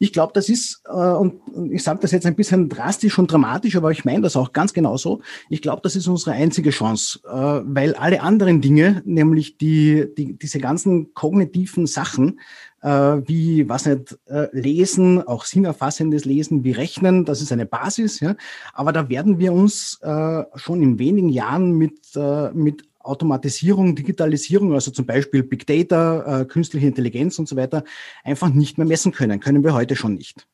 [0.02, 3.76] Ich glaube, das ist, äh, und ich sage das jetzt ein bisschen drastisch und dramatisch,
[3.76, 5.22] aber ich meine das auch ganz genauso.
[5.50, 10.38] Ich glaube, das ist unsere einzige Chance, äh, weil alle anderen Dinge, nämlich die, die,
[10.38, 12.40] diese ganzen kognitiven Sachen,
[12.82, 18.36] wie, was nicht, äh, Lesen, auch sinnerfassendes Lesen, wie Rechnen, das ist eine Basis, ja.
[18.74, 24.74] Aber da werden wir uns äh, schon in wenigen Jahren mit, äh, mit Automatisierung, Digitalisierung,
[24.74, 27.84] also zum Beispiel Big Data, äh, künstliche Intelligenz und so weiter,
[28.24, 29.40] einfach nicht mehr messen können.
[29.40, 30.48] Können wir heute schon nicht.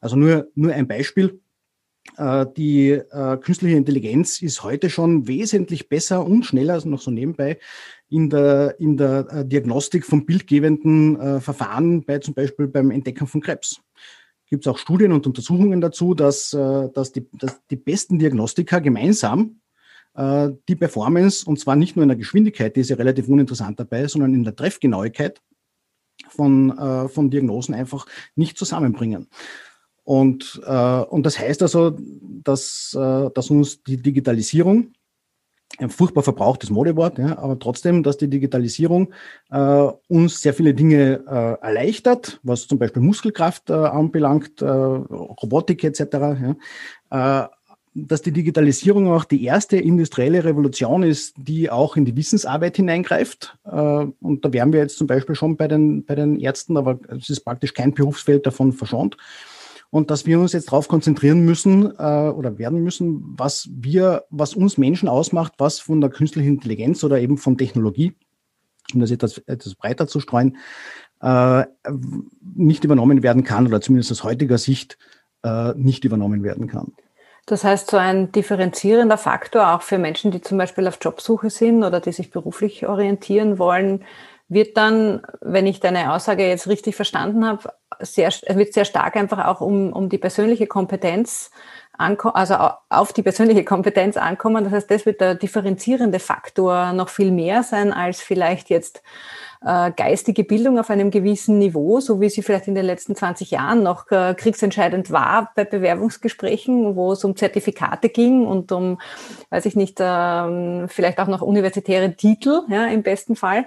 [0.00, 1.40] Also nur, nur ein Beispiel.
[2.16, 7.10] Äh, die äh, künstliche Intelligenz ist heute schon wesentlich besser und schneller, also noch so
[7.10, 7.58] nebenbei,
[8.08, 13.26] in der, in der äh, Diagnostik von bildgebenden äh, Verfahren, bei zum Beispiel beim Entdecken
[13.26, 13.80] von Krebs
[14.48, 18.80] gibt es auch Studien und Untersuchungen dazu, dass, äh, dass, die, dass die besten Diagnostiker
[18.80, 19.60] gemeinsam
[20.14, 23.78] äh, die Performance, und zwar nicht nur in der Geschwindigkeit, die ist ja relativ uninteressant
[23.78, 25.40] dabei, sondern in der Treffgenauigkeit
[26.28, 29.28] von, äh, von Diagnosen einfach nicht zusammenbringen.
[30.04, 34.94] Und, äh, und das heißt also, dass, äh, dass uns die Digitalisierung,
[35.78, 39.12] ein furchtbar verbrauchtes Modewort, ja, aber trotzdem, dass die Digitalisierung
[39.50, 45.84] äh, uns sehr viele Dinge äh, erleichtert, was zum Beispiel Muskelkraft äh, anbelangt, äh, Robotik
[45.84, 46.00] etc.
[47.10, 47.48] Ja, äh,
[47.94, 53.56] dass die Digitalisierung auch die erste industrielle Revolution ist, die auch in die Wissensarbeit hineingreift.
[53.64, 56.98] Äh, und da wären wir jetzt zum Beispiel schon bei den, bei den Ärzten, aber
[57.08, 59.16] es ist praktisch kein Berufsfeld davon verschont.
[59.90, 64.54] Und dass wir uns jetzt darauf konzentrieren müssen äh, oder werden müssen, was wir, was
[64.54, 68.14] uns Menschen ausmacht, was von der künstlichen Intelligenz oder eben von Technologie,
[68.92, 70.58] um das etwas, etwas breiter zu streuen,
[71.22, 71.64] äh,
[72.54, 74.98] nicht übernommen werden kann oder zumindest aus heutiger Sicht
[75.76, 76.94] nicht übernommen werden kann.
[77.48, 81.82] Das heißt, so ein differenzierender Faktor auch für Menschen, die zum Beispiel auf Jobsuche sind
[81.82, 84.04] oder die sich beruflich orientieren wollen,
[84.48, 89.46] wird dann, wenn ich deine Aussage jetzt richtig verstanden habe, sehr, wird sehr stark einfach
[89.46, 91.50] auch um, um die persönliche Kompetenz
[91.98, 92.54] ankommen, also
[92.88, 94.64] auf die persönliche Kompetenz ankommen.
[94.64, 99.02] Das heißt, das wird der differenzierende Faktor noch viel mehr sein als vielleicht jetzt
[99.60, 103.50] äh, geistige Bildung auf einem gewissen Niveau, so wie sie vielleicht in den letzten 20
[103.50, 109.00] Jahren noch äh, kriegsentscheidend war bei Bewerbungsgesprächen, wo es um Zertifikate ging und um,
[109.50, 113.66] weiß ich nicht, äh, vielleicht auch noch universitäre Titel, ja, im besten Fall.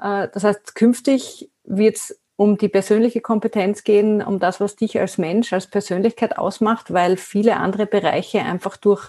[0.00, 4.98] Äh, das heißt, künftig wird es um die persönliche Kompetenz gehen, um das, was dich
[4.98, 9.08] als Mensch, als Persönlichkeit ausmacht, weil viele andere Bereiche einfach durch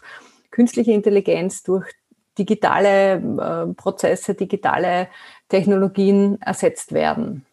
[0.51, 1.91] künstliche Intelligenz, durch
[2.37, 5.07] digitale äh, Prozesse, digitale
[5.49, 7.45] Technologien ersetzt werden.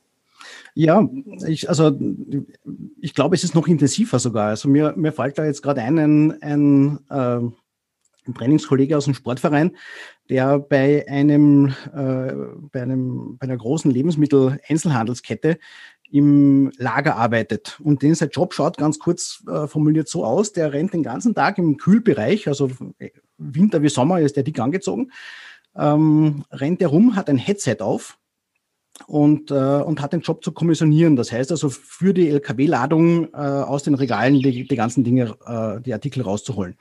[0.74, 1.06] Ja,
[1.46, 1.96] ich, also
[3.00, 4.48] ich glaube, es ist noch intensiver sogar.
[4.48, 7.50] Also mir, mir fällt da jetzt gerade ein, ein, ein, äh,
[8.26, 9.76] ein Trainingskollege aus dem Sportverein,
[10.28, 12.32] der bei einem, äh,
[12.70, 15.58] bei einem, bei einer großen Lebensmittel-Einzelhandelskette
[16.10, 17.80] im Lager arbeitet.
[17.82, 21.34] Und den sein Job schaut ganz kurz äh, formuliert so aus, der rennt den ganzen
[21.34, 22.70] Tag im Kühlbereich, also
[23.38, 25.10] Winter wie Sommer ist der dick angezogen,
[25.74, 28.18] ähm, rennt er rum, hat ein Headset auf
[29.06, 31.16] und, äh, und hat den Job zu kommissionieren.
[31.16, 35.80] Das heißt also für die LKW-Ladung äh, aus den Regalen die, die ganzen Dinge, äh,
[35.80, 36.76] die Artikel rauszuholen.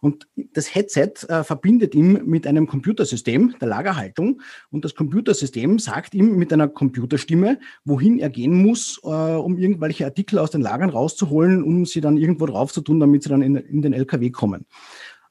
[0.00, 6.14] Und das Headset äh, verbindet ihm mit einem Computersystem der Lagerhaltung und das Computersystem sagt
[6.14, 10.90] ihm mit einer Computerstimme, wohin er gehen muss, äh, um irgendwelche Artikel aus den Lagern
[10.90, 14.30] rauszuholen, um sie dann irgendwo drauf zu tun, damit sie dann in, in den LKW
[14.30, 14.66] kommen.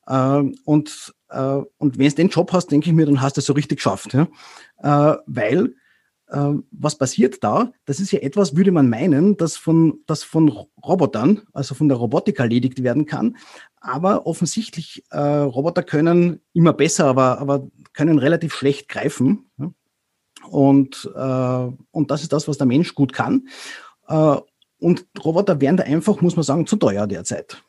[0.07, 3.39] Äh, und äh, und wenn du den Job hast, denke ich mir, dann hast du
[3.39, 4.13] es so richtig geschafft.
[4.13, 4.27] Ja?
[4.77, 5.75] Äh, weil
[6.27, 7.71] was passiert da?
[7.85, 10.49] Das ist ja etwas, würde man meinen, das von, das von
[10.83, 13.37] Robotern, also von der Robotik erledigt werden kann.
[13.79, 19.45] Aber offensichtlich, äh, Roboter können immer besser, aber, aber können relativ schlecht greifen.
[20.49, 23.47] Und, äh, und das ist das, was der Mensch gut kann.
[24.07, 24.37] Äh,
[24.79, 27.61] und Roboter wären da einfach, muss man sagen, zu teuer derzeit.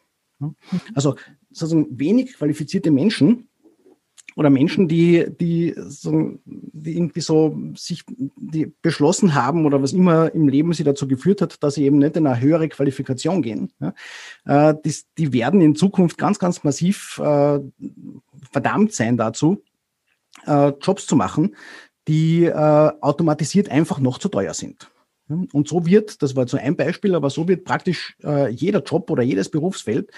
[0.94, 1.16] Also
[1.50, 3.48] sozusagen wenig qualifizierte Menschen
[4.37, 8.05] oder Menschen, die, die, so, die irgendwie so sich
[8.37, 11.99] die beschlossen haben oder was immer im Leben sie dazu geführt hat, dass sie eben
[11.99, 13.94] nicht in eine höhere Qualifikation gehen, ja,
[14.44, 17.61] äh, die, die werden in Zukunft ganz, ganz massiv äh,
[18.53, 19.62] verdammt sein dazu,
[20.46, 21.57] äh, Jobs zu machen,
[22.07, 24.90] die äh, automatisiert einfach noch zu teuer sind.
[25.29, 29.11] Und so wird, das war so ein Beispiel, aber so wird praktisch äh, jeder Job
[29.11, 30.11] oder jedes Berufsfeld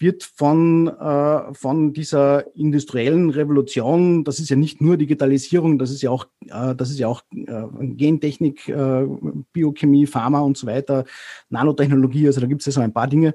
[0.00, 6.02] wird von, äh, von dieser industriellen Revolution, das ist ja nicht nur Digitalisierung, das ist
[6.02, 9.06] ja auch, äh, das ist ja auch äh, Gentechnik, äh,
[9.52, 11.04] Biochemie, Pharma und so weiter,
[11.50, 13.34] Nanotechnologie, also da gibt es ja so ein paar Dinge.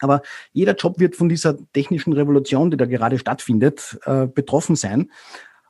[0.00, 5.10] Aber jeder Job wird von dieser technischen Revolution, die da gerade stattfindet, äh, betroffen sein.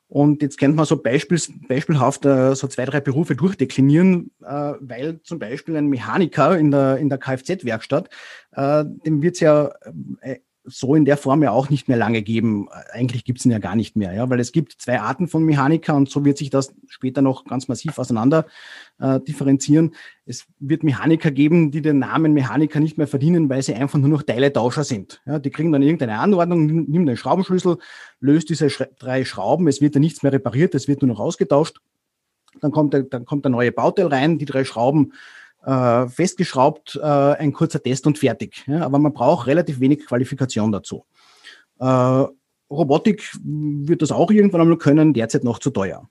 [0.08, 5.20] Und jetzt kennt man so beispiels, beispielhaft äh, so zwei, drei Berufe durchdeklinieren, äh, weil
[5.22, 8.08] zum Beispiel ein Mechaniker in der, in der Kfz-Werkstatt,
[8.52, 9.72] äh, dem wird es ja
[10.20, 12.68] äh, so in der Form ja auch nicht mehr lange geben.
[12.92, 15.44] Eigentlich gibt es ihn ja gar nicht mehr, ja, weil es gibt zwei Arten von
[15.44, 18.46] Mechaniker und so wird sich das später noch ganz massiv auseinander
[18.98, 19.94] äh, differenzieren.
[20.24, 24.08] Es wird Mechaniker geben, die den Namen Mechaniker nicht mehr verdienen, weil sie einfach nur
[24.08, 25.22] noch Teiletauscher sind.
[25.24, 27.78] Ja, die kriegen dann irgendeine Anordnung, nehmen den Schraubenschlüssel,
[28.20, 31.20] löst diese Sch drei Schrauben, es wird dann nichts mehr repariert, es wird nur noch
[31.20, 31.78] ausgetauscht.
[32.60, 35.12] Dann kommt der, dann kommt der neue Bauteil rein, die drei Schrauben
[35.66, 38.64] äh, festgeschraubt, äh, ein kurzer Test und fertig.
[38.66, 41.04] Ja, aber man braucht relativ wenig Qualifikation dazu.
[41.80, 42.24] Äh,
[42.68, 46.08] Robotik wird das auch irgendwann einmal können, derzeit noch zu teuer.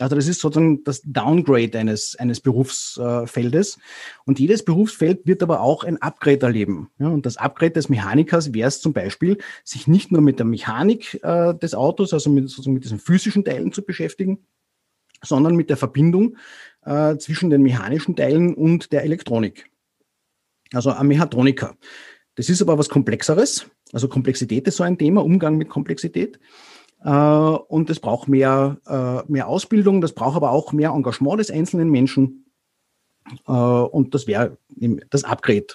[0.00, 3.78] Also das ist sozusagen das Downgrade eines, eines Berufsfeldes.
[4.24, 6.90] Und jedes Berufsfeld wird aber auch ein Upgrade erleben.
[6.98, 10.46] Ja, und das Upgrade des Mechanikers wäre es zum Beispiel, sich nicht nur mit der
[10.46, 14.44] Mechanik äh, des Autos, also mit, sozusagen mit diesen physischen Teilen zu beschäftigen,
[15.22, 16.36] sondern mit der Verbindung
[16.84, 19.66] äh, zwischen den mechanischen Teilen und der Elektronik.
[20.72, 21.76] Also ein Mechatroniker.
[22.34, 23.66] Das ist aber was Komplexeres.
[23.92, 26.38] Also Komplexität ist so ein Thema, Umgang mit Komplexität.
[27.04, 31.50] Äh, und es braucht mehr, äh, mehr Ausbildung, das braucht aber auch mehr Engagement des
[31.50, 32.46] einzelnen Menschen.
[33.46, 34.58] Äh, und das wäre
[35.10, 35.66] das Upgrade.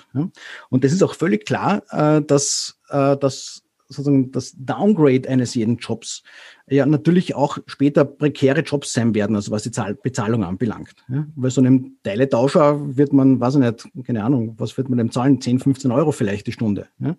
[0.70, 5.78] Und das ist auch völlig klar, äh, dass, äh, dass sozusagen das Downgrade eines jeden
[5.78, 6.24] Jobs
[6.70, 10.96] ja natürlich auch später prekäre Jobs sein werden, also was die Zahl Bezahlung anbelangt.
[11.08, 11.26] Ja?
[11.36, 15.12] Weil so einem Teiletauscher wird man, weiß ich nicht, keine Ahnung, was wird man dem
[15.12, 15.42] zahlen?
[15.42, 16.88] 10, 15 Euro vielleicht die Stunde.
[17.00, 17.16] Ja?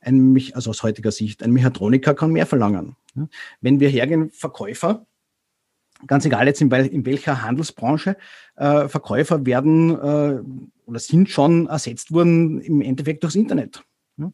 [0.00, 2.96] Ein, also aus heutiger Sicht, ein Mechatroniker kann mehr verlangen.
[3.14, 3.28] Ja?
[3.60, 5.06] Wenn wir hergehen, Verkäufer,
[6.08, 8.16] ganz egal jetzt in, in welcher Handelsbranche,
[8.56, 10.40] äh, Verkäufer werden äh,
[10.86, 13.84] oder sind schon ersetzt worden im Endeffekt durchs Internet.
[14.16, 14.32] Ja?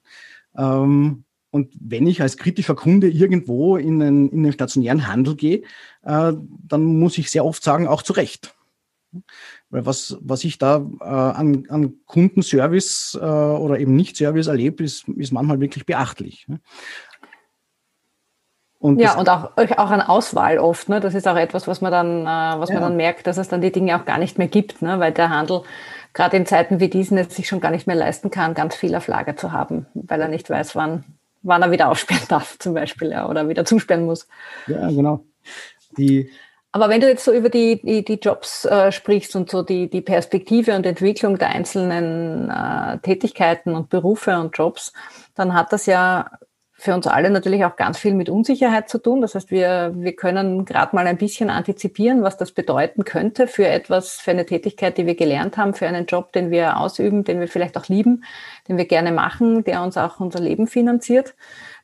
[0.56, 5.62] Ähm, und wenn ich als kritischer Kunde irgendwo in den, in den stationären Handel gehe,
[6.02, 6.32] äh,
[6.68, 8.54] dann muss ich sehr oft sagen, auch zu Recht.
[9.70, 15.08] Weil was, was ich da äh, an, an Kundenservice äh, oder eben Nicht-Service erlebe, ist,
[15.08, 16.46] ist manchmal wirklich beachtlich.
[18.78, 20.88] Und ja, und auch, auch an Auswahl oft.
[20.88, 21.00] Ne?
[21.00, 22.74] Das ist auch etwas, was man dann, äh, was ja.
[22.74, 25.00] man dann merkt, dass es dann die Dinge auch gar nicht mehr gibt, ne?
[25.00, 25.62] weil der Handel
[26.12, 28.94] gerade in Zeiten wie diesen es sich schon gar nicht mehr leisten kann, ganz viel
[28.94, 31.04] auf Lager zu haben, weil er nicht weiß, wann,
[31.42, 34.28] wann er wieder aufsperren darf, zum Beispiel, ja, oder wieder zusperren muss.
[34.66, 35.24] Ja, genau.
[35.96, 36.30] Die,
[36.72, 39.88] Aber wenn du jetzt so über die, die, die Jobs äh, sprichst und so die,
[39.88, 44.92] die Perspektive und Entwicklung der einzelnen äh, Tätigkeiten und Berufe und Jobs,
[45.34, 46.30] dann hat das ja
[46.80, 49.20] für uns alle natürlich auch ganz viel mit Unsicherheit zu tun.
[49.20, 53.66] Das heißt, wir, wir können gerade mal ein bisschen antizipieren, was das bedeuten könnte für
[53.66, 57.40] etwas, für eine Tätigkeit, die wir gelernt haben, für einen Job, den wir ausüben, den
[57.40, 58.22] wir vielleicht auch lieben,
[58.68, 61.34] den wir gerne machen, der uns auch unser Leben finanziert.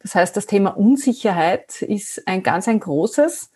[0.00, 3.50] Das heißt, das Thema Unsicherheit ist ein ganz ein großes.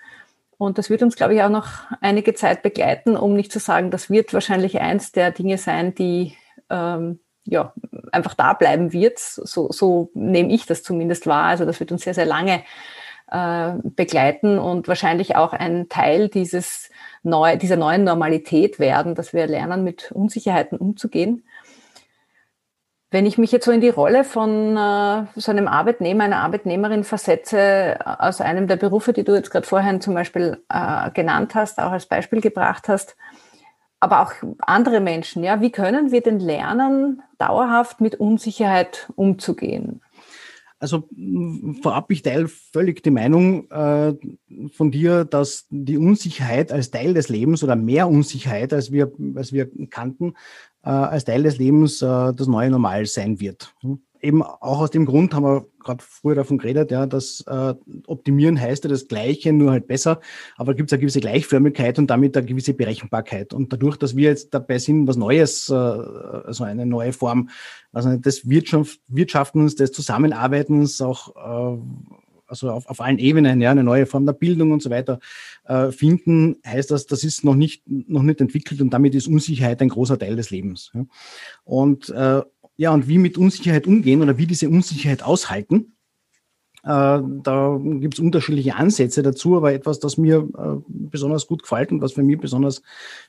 [0.57, 1.69] Und das wird uns, glaube ich, auch noch
[2.01, 6.35] einige Zeit begleiten, um nicht zu sagen, das wird wahrscheinlich eins der Dinge sein, die
[6.69, 7.73] ähm, ja,
[8.13, 9.19] einfach da bleiben wird.
[9.19, 11.45] So, so nehme ich das zumindest wahr.
[11.45, 12.63] Also das wird uns sehr, sehr lange
[13.31, 16.91] äh, begleiten und wahrscheinlich auch ein Teil dieses
[17.23, 21.45] neu, dieser neuen Normalität werden, dass wir lernen, mit Unsicherheiten umzugehen.
[23.11, 27.05] Wenn ich mich jetzt so in die Rolle von äh, so einem Arbeitnehmer, einer Arbeitnehmerin
[27.05, 31.79] versetze, aus einem der Berufe, die du jetzt gerade vorhin zum Beispiel äh, genannt hast,
[31.79, 33.17] auch als Beispiel gebracht hast,
[34.01, 40.01] aber auch andere Menschen, ja, wie können wir denn lernen, dauerhaft mit Unsicherheit umzugehen?
[40.81, 41.09] Also
[41.83, 44.15] vorab, ich teile völlig die Meinung äh,
[44.73, 49.53] von dir, dass die Unsicherheit als Teil des Lebens oder mehr Unsicherheit, als wir, als
[49.53, 50.35] wir kannten,
[50.85, 53.75] äh, als Teil des Lebens äh, das neue Normal sein wird.
[54.21, 57.75] Eben auch aus dem Grund haben wir gerade früher davon geredet, ja, dass äh,
[58.07, 60.21] optimieren heißt ja das Gleiche, nur halt besser,
[60.57, 63.55] aber gibt es eine gewisse Gleichförmigkeit und damit eine gewisse Berechenbarkeit.
[63.55, 67.49] Und dadurch, dass wir jetzt dabei sind, was Neues, äh, also eine neue Form
[67.93, 71.79] also des Wirtschaft, Wirtschaftens, des Zusammenarbeitens, auch äh,
[72.49, 75.21] also auf, auf allen Ebenen, ja, eine neue Form der Bildung und so weiter
[75.65, 79.81] äh, finden, heißt das, das ist noch nicht, noch nicht entwickelt und damit ist Unsicherheit
[79.83, 80.91] ein großer Teil des Lebens.
[80.95, 81.05] Ja.
[81.65, 82.43] Und äh,
[82.79, 85.97] ja, und wie mit Unsicherheit umgehen oder wie diese Unsicherheit aushalten,
[86.85, 91.91] äh, da gibt es unterschiedliche Ansätze dazu, aber etwas, das mir äh, besonders gut gefällt
[91.91, 92.83] und was für mich besonders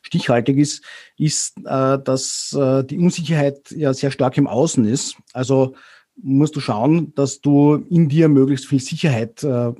[0.04, 0.86] stichhaltig ist,
[1.18, 5.18] ist, äh, dass die Unsicherheit ja sehr stark im Außen ist.
[5.34, 5.76] Also
[6.21, 9.71] musst du schauen, dass du in dir möglichst viel Sicherheit äh,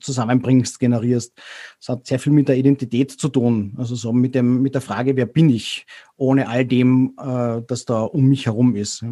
[0.00, 1.32] zusammenbringst, generierst.
[1.78, 3.74] Das hat sehr viel mit der Identität zu tun.
[3.76, 7.84] Also so mit dem, mit der Frage, wer bin ich, ohne all dem, äh, das
[7.84, 9.04] da um mich herum ist.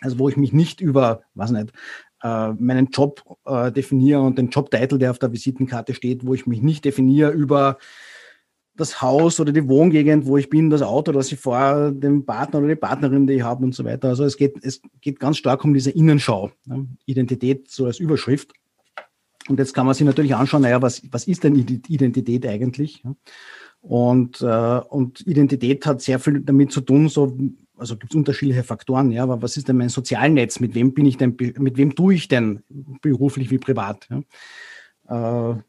[0.00, 1.72] Also wo ich mich nicht über, was nicht,
[2.22, 6.46] äh, meinen Job äh, definiere und den Jobtitel, der auf der Visitenkarte steht, wo ich
[6.46, 7.78] mich nicht definiere über
[8.80, 12.60] das Haus oder die Wohngegend, wo ich bin, das Auto, das ich fahre, den Partner
[12.60, 14.08] oder die Partnerin, die ich habe und so weiter.
[14.08, 16.88] Also es geht, es geht ganz stark um diese Innenschau, ne?
[17.06, 18.52] Identität so als Überschrift.
[19.48, 23.02] Und jetzt kann man sich natürlich anschauen, naja, was, was ist denn Identität eigentlich?
[23.80, 27.36] Und, äh, und Identität hat sehr viel damit zu tun, so,
[27.76, 30.60] also gibt es unterschiedliche Faktoren, ja, aber was ist denn mein Sozialnetz?
[30.60, 32.62] Mit wem bin ich denn, mit wem tue ich denn
[33.00, 34.06] beruflich wie privat?
[35.08, 35.52] Ja?
[35.52, 35.62] Äh,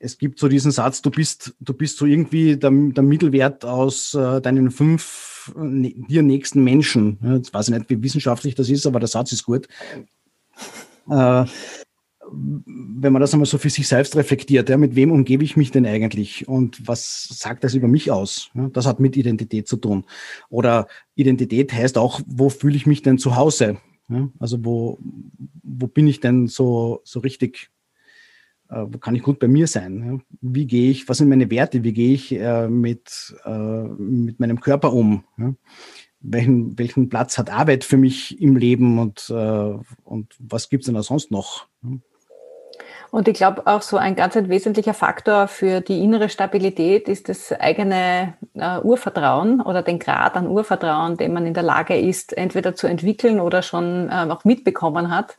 [0.00, 4.14] es gibt so diesen Satz, du bist, du bist so irgendwie der, der Mittelwert aus
[4.14, 7.18] äh, deinen fünf ne, dir nächsten Menschen.
[7.22, 9.66] Ja, jetzt weiß ich nicht, wie wissenschaftlich das ist, aber der Satz ist gut.
[11.10, 11.44] Äh,
[12.30, 15.70] wenn man das einmal so für sich selbst reflektiert, ja, mit wem umgebe ich mich
[15.70, 18.50] denn eigentlich und was sagt das über mich aus?
[18.54, 20.04] Ja, das hat mit Identität zu tun.
[20.50, 23.78] Oder Identität heißt auch, wo fühle ich mich denn zu Hause?
[24.10, 24.98] Ja, also wo,
[25.62, 27.70] wo bin ich denn so, so richtig
[28.68, 30.22] kann ich gut bei mir sein?
[30.40, 31.84] Wie gehe ich, was sind meine Werte?
[31.84, 35.24] Wie gehe ich äh, mit, äh, mit meinem Körper um?
[36.20, 40.96] Welchen, welchen Platz hat Arbeit für mich im Leben und, und was gibt es denn
[40.96, 41.68] da sonst noch?
[43.10, 47.28] Und ich glaube auch so ein ganz ein wesentlicher Faktor für die innere Stabilität ist
[47.28, 52.36] das eigene äh, Urvertrauen oder den Grad an Urvertrauen, den man in der Lage ist,
[52.36, 55.38] entweder zu entwickeln oder schon äh, auch mitbekommen hat.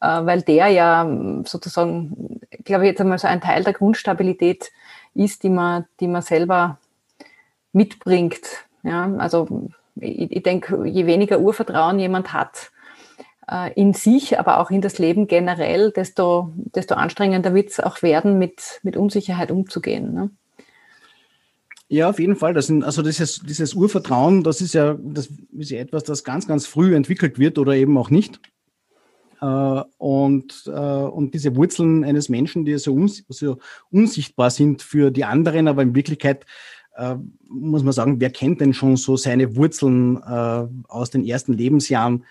[0.00, 1.06] Äh, weil der ja
[1.44, 4.72] sozusagen, glaube ich, jetzt einmal so ein Teil der Grundstabilität
[5.14, 6.78] ist, die man, die man selber
[7.72, 8.40] mitbringt.
[8.82, 12.70] Ja, also ich, ich denke, je weniger Urvertrauen jemand hat
[13.50, 18.02] äh, in sich, aber auch in das Leben generell, desto, desto anstrengender wird es auch
[18.02, 20.14] werden, mit, mit Unsicherheit umzugehen.
[20.14, 20.30] Ne?
[21.88, 22.54] Ja, auf jeden Fall.
[22.54, 26.46] Das sind, also dieses, dieses Urvertrauen, das ist ja, das ist ja etwas, das ganz,
[26.46, 28.40] ganz früh entwickelt wird oder eben auch nicht.
[29.40, 33.58] Äh, und, äh, und diese Wurzeln eines Menschen, die so, uns, so
[33.90, 36.44] unsichtbar sind für die anderen, aber in Wirklichkeit
[36.96, 37.16] äh,
[37.48, 40.18] muss man sagen, wer kennt denn schon so seine Wurzeln
[40.88, 42.24] aus den ersten Lebensjahren,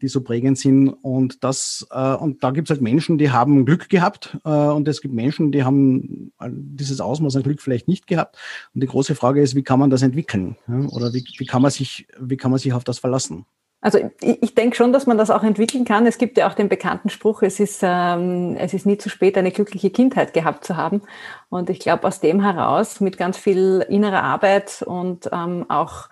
[0.00, 0.88] die so prägend sind.
[0.88, 1.86] Und das,
[2.18, 5.62] und da gibt es halt Menschen, die haben Glück gehabt und es gibt Menschen, die
[5.62, 8.36] haben dieses Ausmaß an Glück vielleicht nicht gehabt.
[8.74, 10.56] Und die große Frage ist, wie kann man das entwickeln?
[10.66, 13.46] Oder wie, wie kann man sich, wie kann man sich auf das verlassen?
[13.84, 16.06] Also ich, ich denke schon, dass man das auch entwickeln kann.
[16.06, 19.36] Es gibt ja auch den bekannten Spruch, es ist, ähm, es ist nie zu spät,
[19.36, 21.02] eine glückliche Kindheit gehabt zu haben.
[21.50, 26.08] Und ich glaube, aus dem heraus, mit ganz viel innerer Arbeit und ähm, auch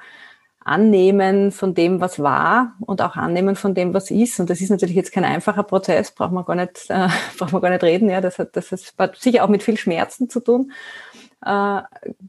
[0.61, 4.39] Annehmen von dem, was war und auch Annehmen von dem, was ist.
[4.39, 7.09] Und das ist natürlich jetzt kein einfacher Prozess, braucht man gar nicht, äh,
[7.39, 8.11] braucht man gar nicht reden.
[8.11, 10.73] Ja, das hat, das hat sicher auch mit viel Schmerzen zu tun.
[11.43, 11.81] Äh,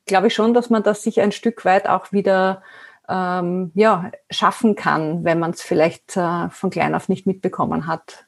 [0.05, 2.63] glaube ich schon, dass man das sich ein Stück weit auch wieder
[3.09, 8.25] ähm, ja, schaffen kann, wenn man es vielleicht äh, von klein auf nicht mitbekommen hat.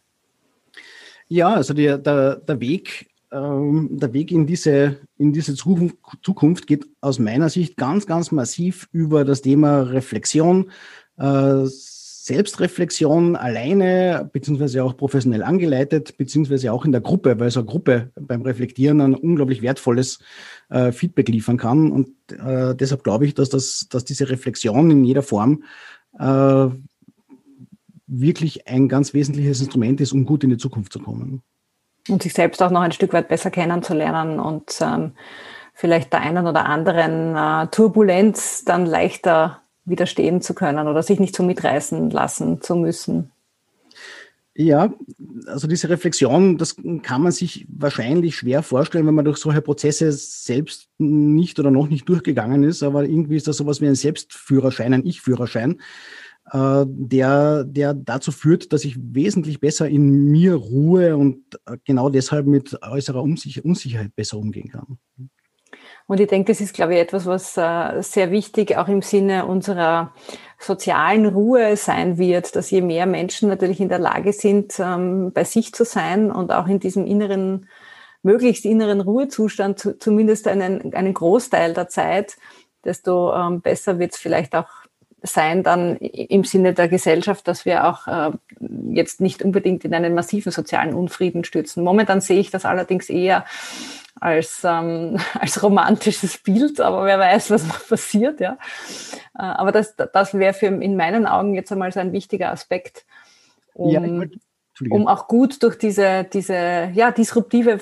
[1.27, 6.85] Ja, also der, der, der Weg, ähm, der Weg in diese, in diese Zukunft geht
[7.01, 10.71] aus meiner Sicht ganz, ganz massiv über das Thema Reflexion,
[11.17, 11.65] äh,
[12.25, 18.09] Selbstreflexion alleine, beziehungsweise auch professionell angeleitet, beziehungsweise auch in der Gruppe, weil so eine Gruppe
[18.19, 20.17] beim Reflektieren ein unglaublich wertvolles
[20.69, 21.91] äh, Feedback liefern kann.
[21.91, 25.65] Und äh, deshalb glaube ich, dass, das, dass diese Reflexion in jeder Form
[26.17, 26.67] äh,
[28.07, 31.43] wirklich ein ganz wesentliches Instrument ist, um gut in die Zukunft zu kommen.
[32.09, 35.11] Und sich selbst auch noch ein Stück weit besser kennenzulernen und ähm,
[35.75, 41.35] vielleicht der einen oder anderen äh, Turbulenz dann leichter widerstehen zu können oder sich nicht
[41.35, 43.31] so mitreißen lassen zu müssen.
[44.57, 44.93] Ja,
[45.47, 50.13] also diese Reflexion, das kann man sich wahrscheinlich schwer vorstellen, wenn man durch solche Prozesse
[50.13, 52.81] selbst nicht oder noch nicht durchgegangen ist.
[52.81, 55.81] Aber irgendwie ist das sowas wie ein Selbstführerschein, ein Ich-Führerschein,
[56.51, 62.47] äh, der, der dazu führt, dass ich wesentlich besser in mir ruhe und genau deshalb
[62.47, 64.99] mit äußerer Unsicherheit besser umgehen kann.
[66.07, 69.45] Und ich denke, das ist, glaube ich, etwas, was äh, sehr wichtig auch im Sinne
[69.45, 70.13] unserer
[70.59, 75.43] sozialen Ruhe sein wird, dass je mehr Menschen natürlich in der Lage sind, ähm, bei
[75.43, 77.67] sich zu sein und auch in diesem inneren,
[78.21, 82.37] möglichst inneren Ruhezustand, zu, zumindest einen, einen Großteil der Zeit,
[82.83, 84.67] desto ähm, besser wird es vielleicht auch
[85.23, 88.31] sein dann im Sinne der Gesellschaft, dass wir auch äh,
[88.91, 91.83] jetzt nicht unbedingt in einen massiven sozialen Unfrieden stürzen.
[91.83, 93.45] Momentan sehe ich das allerdings eher
[94.19, 98.57] als, ähm, als romantisches Bild, aber wer weiß, was noch passiert, ja.
[99.37, 103.05] Äh, aber das, das wäre für in meinen Augen jetzt einmal so ein wichtiger Aspekt,
[103.73, 104.01] um, ja,
[104.89, 107.79] um auch gut durch diese, diese ja, disruptive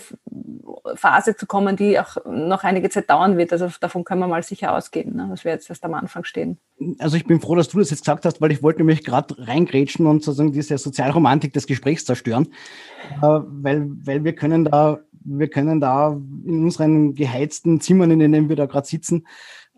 [0.96, 3.52] Phase zu kommen, die auch noch einige Zeit dauern wird.
[3.52, 6.58] Also davon können wir mal sicher ausgehen, ne, dass wir jetzt erst am Anfang stehen.
[7.00, 9.36] Also ich bin froh, dass du das jetzt gesagt hast, weil ich wollte nämlich gerade
[9.38, 12.48] reingrätschen und sozusagen diese Sozialromantik des Gesprächs zerstören,
[13.22, 18.49] äh, weil, weil wir können da wir können da in unseren geheizten Zimmern, in denen
[18.49, 19.26] wir da gerade sitzen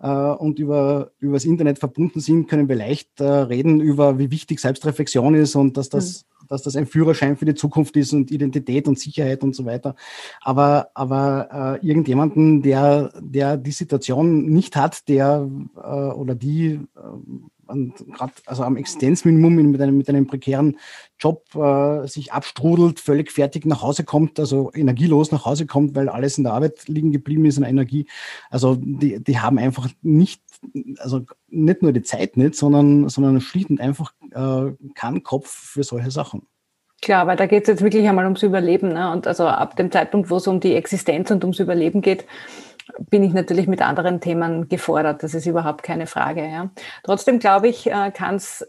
[0.02, 4.60] äh, und über, das Internet verbunden sind, können wir leicht äh, reden über, wie wichtig
[4.60, 6.48] Selbstreflexion ist und dass das, mhm.
[6.48, 9.96] dass das ein Führerschein für die Zukunft ist und Identität und Sicherheit und so weiter.
[10.42, 17.50] Aber, aber äh, irgendjemanden, der, der die Situation nicht hat, der äh, oder die äh,
[17.68, 20.78] gerade also am Existenzminimum mit einem, mit einem prekären
[21.20, 26.10] Job äh, sich abstrudelt, völlig fertig nach Hause kommt, also energielos nach Hause kommt, weil
[26.10, 28.06] alles in der Arbeit liegen geblieben ist an Energie.
[28.50, 30.42] Also die, die haben einfach nicht,
[30.98, 35.84] also nicht nur die Zeit nicht, sondern, sondern schlicht und einfach äh, keinen Kopf für
[35.84, 36.48] solche Sachen.
[37.02, 38.90] Klar, weil da geht es jetzt wirklich einmal ums Überleben.
[38.90, 39.12] Ne?
[39.12, 42.26] Und also ab dem Zeitpunkt, wo es um die Existenz und ums Überleben geht,
[43.10, 45.24] bin ich natürlich mit anderen Themen gefordert.
[45.24, 46.44] Das ist überhaupt keine Frage.
[46.48, 46.70] Ja.
[47.04, 48.68] Trotzdem glaube ich, äh, kann es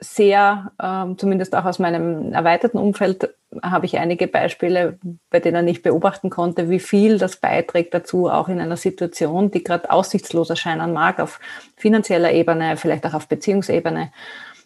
[0.00, 4.98] sehr, ähm, zumindest auch aus meinem erweiterten Umfeld, habe ich einige Beispiele,
[5.28, 9.62] bei denen ich beobachten konnte, wie viel das beiträgt dazu, auch in einer Situation, die
[9.62, 11.38] gerade aussichtslos erscheinen mag, auf
[11.76, 14.10] finanzieller Ebene, vielleicht auch auf Beziehungsebene,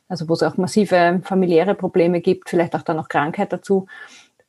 [0.09, 3.87] also wo es auch massive familiäre Probleme gibt, vielleicht auch dann noch Krankheit dazu,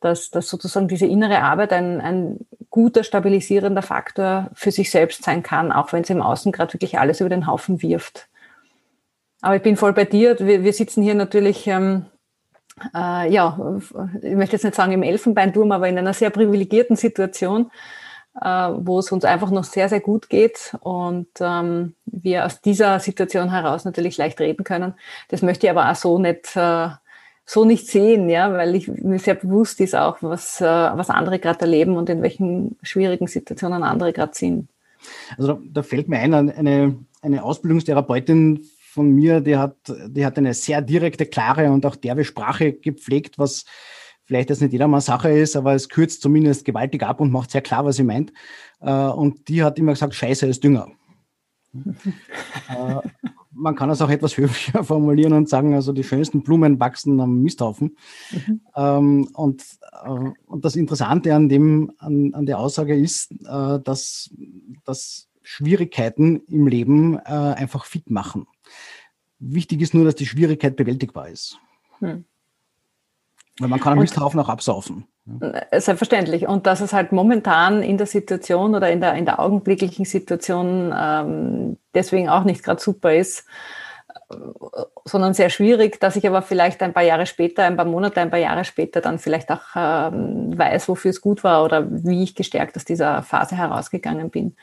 [0.02, 5.42] dass, dass sozusagen diese innere Arbeit ein, ein guter stabilisierender Faktor für sich selbst sein
[5.42, 8.28] kann, auch wenn es im Außen gerade wirklich alles über den Haufen wirft.
[9.46, 10.40] Aber ich bin voll bei dir.
[10.40, 12.08] Wir, wir sitzen hier natürlich, ähm,
[12.96, 13.80] äh, ja,
[14.24, 17.70] ich möchte jetzt nicht sagen im Elfenbeinturm, aber in einer sehr privilegierten Situation,
[18.42, 23.00] äh, wo es uns einfach noch sehr, sehr gut geht und ähm, wir aus dieser
[23.00, 24.96] Situation heraus natürlich leicht reden können.
[25.28, 26.88] Das möchte ich aber auch so nicht äh,
[27.46, 31.38] so nicht sehen, ja, weil ich mir sehr bewusst ist auch, was, äh, was andere
[31.38, 34.70] gerade erleben und in welchen schwierigen Situationen andere gerade sind.
[35.38, 38.66] Also da, da, fällt mir ein, eine, eine Ausbildungstherapeutin
[38.96, 39.76] von mir, die hat,
[40.08, 43.66] die hat eine sehr direkte, klare und auch derbe Sprache gepflegt, was
[44.24, 47.62] vielleicht jetzt nicht jedermann Sache ist, aber es kürzt zumindest gewaltig ab und macht sehr
[47.62, 48.32] klar, was sie meint.
[48.80, 50.88] Äh, und die hat immer gesagt, Scheiße ist Dünger.
[52.68, 53.02] Äh,
[53.52, 57.44] man kann es auch etwas höflicher formulieren und sagen, also die schönsten Blumen wachsen am
[57.44, 57.96] Misthaufen.
[58.32, 58.62] Mhm.
[58.76, 59.62] Ähm, und,
[60.04, 64.34] äh, und das Interessante an, dem, an, an der Aussage ist, dass,
[64.84, 68.48] dass Schwierigkeiten im Leben einfach fit machen.
[69.40, 71.58] Wichtig ist nur, dass die Schwierigkeit bewältigbar ist.
[72.00, 72.26] Hm.
[73.60, 75.08] Weil man kann einen Misthaufen auch absaufen.
[75.40, 76.48] Äh, selbstverständlich.
[76.48, 80.94] Und dass es halt momentan in der Situation oder in der, in der augenblicklichen Situation
[80.96, 83.46] ähm, deswegen auch nicht gerade super ist,
[84.30, 84.36] äh,
[85.06, 88.30] sondern sehr schwierig, dass ich aber vielleicht ein paar Jahre später, ein paar Monate, ein
[88.30, 92.36] paar Jahre später dann vielleicht auch ähm, weiß, wofür es gut war oder wie ich
[92.36, 94.56] gestärkt aus dieser Phase herausgegangen bin.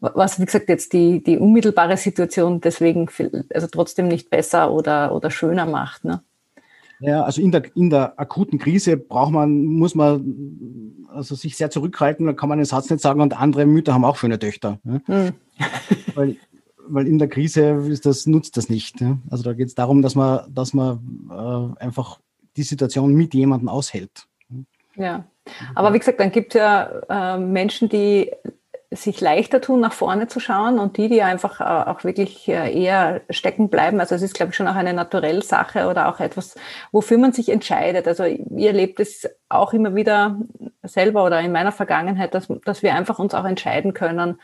[0.00, 3.08] Was, wie gesagt, jetzt die, die unmittelbare Situation deswegen
[3.52, 6.04] also trotzdem nicht besser oder, oder schöner macht.
[6.04, 6.22] Ne?
[7.00, 11.70] Ja, also in der, in der akuten Krise braucht man, muss man also sich sehr
[11.70, 14.78] zurückhalten, da kann man den Satz nicht sagen, und andere Mütter haben auch schöne Töchter.
[14.84, 15.00] Ja?
[15.06, 15.32] Mhm.
[16.14, 16.36] weil,
[16.88, 19.00] weil in der Krise ist das, nutzt das nicht.
[19.00, 19.18] Ja?
[19.30, 22.20] Also da geht es darum, dass man, dass man äh, einfach
[22.56, 24.26] die Situation mit jemandem aushält.
[24.96, 25.26] Ja,
[25.74, 28.32] aber wie gesagt, dann gibt es ja äh, Menschen, die
[28.96, 32.72] sich leichter tun, nach vorne zu schauen und die, die einfach äh, auch wirklich äh,
[32.72, 34.00] eher stecken bleiben.
[34.00, 36.56] Also es ist, glaube ich, schon auch eine naturelle Sache oder auch etwas,
[36.92, 38.08] wofür man sich entscheidet.
[38.08, 40.40] Also ihr erlebt es auch immer wieder
[40.82, 44.40] selber oder in meiner Vergangenheit, dass, dass wir einfach uns auch entscheiden können,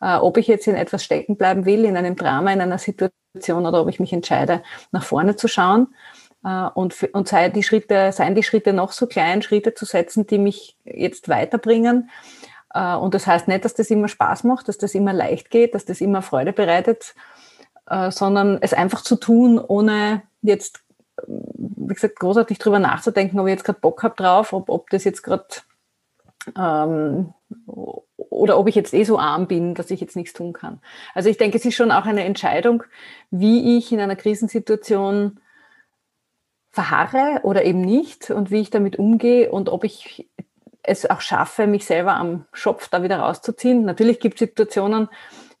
[0.00, 3.66] äh, ob ich jetzt in etwas stecken bleiben will, in einem Drama, in einer Situation
[3.66, 5.88] oder ob ich mich entscheide, nach vorne zu schauen.
[6.74, 10.38] Und, und sei die Schritte, seien die Schritte noch so klein, Schritte zu setzen, die
[10.38, 12.08] mich jetzt weiterbringen.
[12.76, 15.74] Äh, und das heißt nicht, dass das immer Spaß macht, dass das immer leicht geht,
[15.74, 17.14] dass das immer Freude bereitet,
[17.88, 20.82] äh, sondern es einfach zu tun, ohne jetzt,
[21.26, 25.04] wie gesagt, großartig drüber nachzudenken, ob ich jetzt gerade Bock habe drauf, ob, ob das
[25.04, 25.46] jetzt gerade
[26.56, 27.32] ähm,
[28.16, 30.80] oder ob ich jetzt eh so arm bin, dass ich jetzt nichts tun kann.
[31.14, 32.82] Also ich denke, es ist schon auch eine Entscheidung,
[33.30, 35.40] wie ich in einer Krisensituation
[36.70, 40.28] verharre oder eben nicht und wie ich damit umgehe und ob ich
[40.86, 43.84] es auch schaffe, mich selber am Schopf da wieder rauszuziehen.
[43.84, 45.08] Natürlich gibt es Situationen,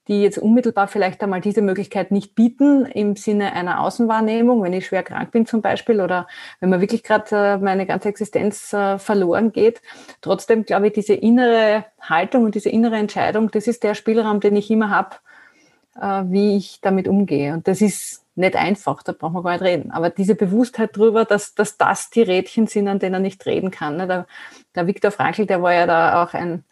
[0.08, 4.86] die jetzt unmittelbar vielleicht einmal diese Möglichkeit nicht bieten im Sinne einer Außenwahrnehmung, wenn ich
[4.86, 6.28] schwer krank bin zum Beispiel oder
[6.60, 9.82] wenn mir wirklich gerade äh, meine ganze Existenz äh, verloren geht.
[10.20, 14.54] Trotzdem glaube ich, diese innere Haltung und diese innere Entscheidung, das ist der Spielraum, den
[14.54, 15.16] ich immer habe,
[16.00, 17.52] äh, wie ich damit umgehe.
[17.54, 19.90] Und das ist nicht einfach, da brauchen wir gar nicht reden.
[19.90, 23.70] Aber diese Bewusstheit darüber, dass, dass das die Rädchen sind, an denen er nicht reden
[23.70, 23.96] kann.
[23.96, 24.06] Ne?
[24.06, 24.26] Der,
[24.74, 26.64] der Viktor Frankl, der war ja da auch ein,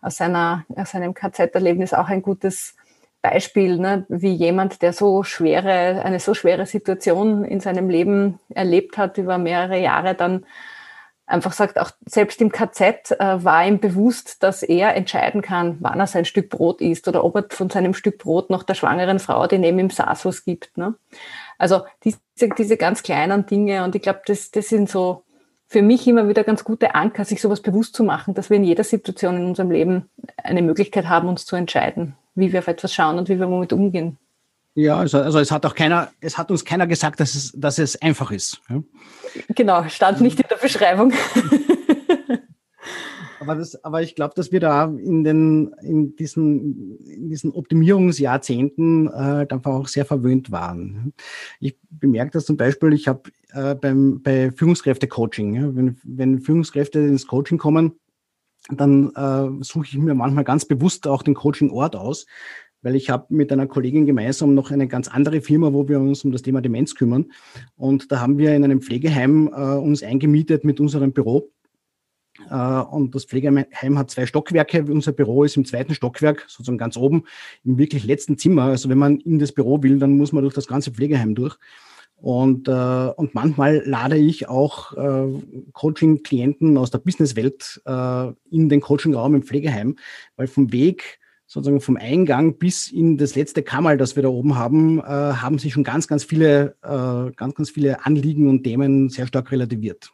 [0.00, 2.74] aus, seiner, aus seinem KZ-Erlebnis auch ein gutes
[3.22, 4.06] Beispiel, ne?
[4.08, 9.36] wie jemand, der so schwere, eine so schwere Situation in seinem Leben erlebt hat über
[9.36, 10.46] mehrere Jahre, dann
[11.30, 16.00] einfach sagt, auch selbst im KZ äh, war ihm bewusst, dass er entscheiden kann, wann
[16.00, 19.18] er sein Stück Brot isst oder ob er von seinem Stück Brot noch der schwangeren
[19.18, 20.76] Frau, die neben ihm saß, was gibt.
[20.76, 20.94] Ne?
[21.58, 22.18] Also diese,
[22.58, 25.24] diese ganz kleinen Dinge und ich glaube, das, das sind so
[25.66, 28.64] für mich immer wieder ganz gute Anker, sich sowas bewusst zu machen, dass wir in
[28.64, 30.10] jeder Situation in unserem Leben
[30.42, 33.72] eine Möglichkeit haben, uns zu entscheiden, wie wir auf etwas schauen und wie wir damit
[33.72, 34.18] umgehen.
[34.74, 37.78] Ja, also, also es hat auch keiner, es hat uns keiner gesagt, dass es, dass
[37.78, 38.60] es einfach ist.
[38.68, 38.82] Ja?
[39.54, 41.12] Genau, stand nicht in der Beschreibung.
[43.40, 49.08] aber, das, aber ich glaube, dass wir da in, den, in, diesen, in diesen Optimierungsjahrzehnten
[49.08, 51.14] äh, einfach auch sehr verwöhnt waren.
[51.58, 57.00] Ich bemerke das zum Beispiel, ich habe äh, beim, bei Führungskräfte-Coaching, ja, wenn, wenn Führungskräfte
[57.00, 57.98] ins Coaching kommen,
[58.68, 62.26] dann äh, suche ich mir manchmal ganz bewusst auch den Coaching-Ort aus,
[62.82, 66.24] weil ich habe mit einer Kollegin gemeinsam noch eine ganz andere Firma, wo wir uns
[66.24, 67.32] um das Thema Demenz kümmern.
[67.76, 71.50] Und da haben wir in einem Pflegeheim äh, uns eingemietet mit unserem Büro.
[72.48, 74.84] Äh, und das Pflegeheim hat zwei Stockwerke.
[74.84, 77.24] Unser Büro ist im zweiten Stockwerk, sozusagen ganz oben,
[77.64, 78.64] im wirklich letzten Zimmer.
[78.64, 81.56] Also wenn man in das Büro will, dann muss man durch das ganze Pflegeheim durch.
[82.16, 85.40] Und, äh, und manchmal lade ich auch äh,
[85.72, 89.96] Coaching-Klienten aus der Businesswelt äh, in den Coaching-Raum im Pflegeheim,
[90.36, 91.18] weil vom Weg
[91.50, 95.58] sozusagen vom Eingang bis in das letzte Kammerl, das wir da oben haben, äh, haben
[95.58, 100.12] sich schon ganz, ganz viele, äh, ganz, ganz viele Anliegen und Themen sehr stark relativiert.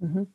[0.00, 0.26] Mhm.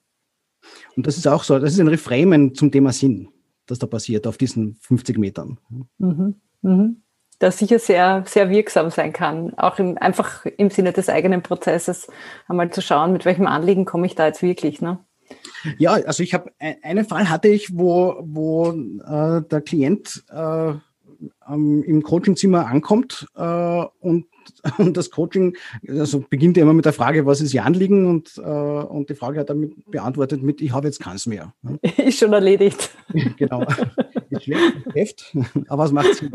[0.95, 3.27] Und das ist auch so, das ist ein Reframen zum Thema Sinn,
[3.65, 5.59] das da passiert auf diesen 50 Metern.
[5.97, 6.35] Mhm.
[6.61, 7.03] Mhm.
[7.39, 12.07] Das sicher sehr, sehr wirksam sein kann, auch im, einfach im Sinne des eigenen Prozesses
[12.47, 14.79] einmal zu schauen, mit welchem Anliegen komme ich da jetzt wirklich.
[14.81, 14.99] Ne?
[15.77, 20.73] Ja, also ich habe einen Fall hatte ich, wo, wo äh, der Klient äh,
[21.49, 24.25] ähm, im Coachingzimmer ankommt äh, und,
[24.77, 25.55] und das Coaching,
[25.87, 28.07] also beginnt ja immer mit der Frage, was ist Ihr Anliegen?
[28.07, 31.53] Und, äh, und die Frage hat er mit beantwortet mit, ich habe jetzt keins mehr.
[31.97, 32.89] Ist schon erledigt.
[33.37, 33.65] genau.
[34.29, 35.35] Ist schlecht,
[35.67, 36.31] aber was macht Sinn?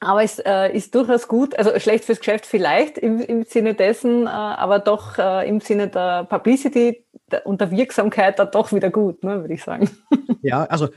[0.00, 4.26] Aber es äh, ist durchaus gut, also schlecht fürs Geschäft vielleicht im, im Sinne dessen,
[4.26, 7.04] äh, aber doch äh, im Sinne der Publicity
[7.44, 9.88] und der Wirksamkeit dann doch wieder gut, ne, würde ich sagen.
[10.42, 10.88] Ja, also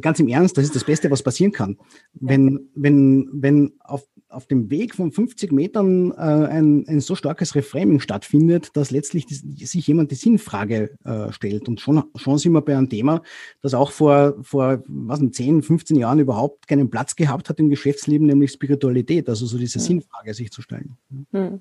[0.00, 1.76] ganz im Ernst, das ist das Beste, was passieren kann.
[2.14, 7.54] Wenn, wenn, wenn auf, auf dem Weg von 50 Metern äh, ein, ein so starkes
[7.54, 11.68] Reframing stattfindet, dass letztlich die, sich jemand die Sinnfrage äh, stellt.
[11.68, 13.22] Und schon, schon sind wir bei einem Thema,
[13.60, 18.26] das auch vor, vor was, 10, 15 Jahren überhaupt keinen Platz gehabt hat im Geschäftsleben,
[18.26, 19.78] nämlich Spiritualität, also so diese.
[19.78, 20.96] Sinnfrage sich zu stellen.
[21.32, 21.60] Mhm.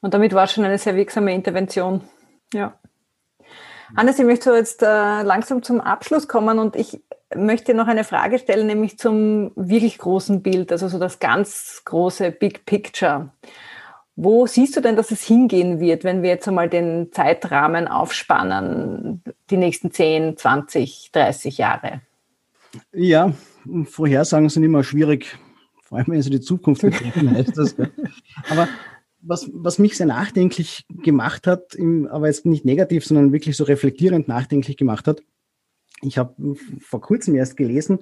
[0.00, 2.02] Und damit war schon eine sehr wirksame Intervention.
[2.54, 2.78] Ja.
[3.96, 7.00] Hannes, ich möchte so jetzt äh, langsam zum Abschluss kommen und ich
[7.34, 12.30] möchte noch eine Frage stellen, nämlich zum wirklich großen Bild, also so das ganz große
[12.32, 13.30] Big Picture.
[14.16, 19.22] Wo siehst du denn, dass es hingehen wird, wenn wir jetzt einmal den Zeitrahmen aufspannen,
[19.48, 22.02] die nächsten 10, 20, 30 Jahre?
[22.92, 23.32] Ja,
[23.84, 25.38] Vorhersagen sind immer schwierig,
[25.82, 27.76] vor allem wenn sie die Zukunft betreffen, heißt das.
[28.50, 28.68] Aber
[29.22, 33.64] was, was mich sehr nachdenklich gemacht hat, im, aber jetzt nicht negativ, sondern wirklich so
[33.64, 35.22] reflektierend nachdenklich gemacht hat.
[36.02, 38.00] Ich habe vor kurzem erst gelesen,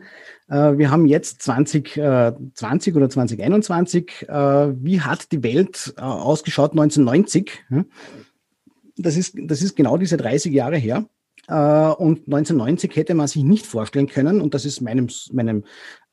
[0.49, 4.29] äh, wir haben jetzt 2020 äh, oder 2021.
[4.29, 4.35] Äh,
[4.85, 7.65] wie hat die Welt äh, ausgeschaut 1990?
[8.97, 11.07] Das ist, das ist genau diese 30 Jahre her.
[11.49, 15.65] Äh, und 1990 hätte man sich nicht vorstellen können, und das ist meinem, meinem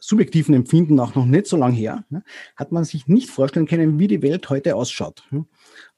[0.08, 2.06] subjektiven Empfinden auch noch nicht so lange her,
[2.56, 5.24] hat man sich nicht vorstellen können, wie die Welt heute ausschaut.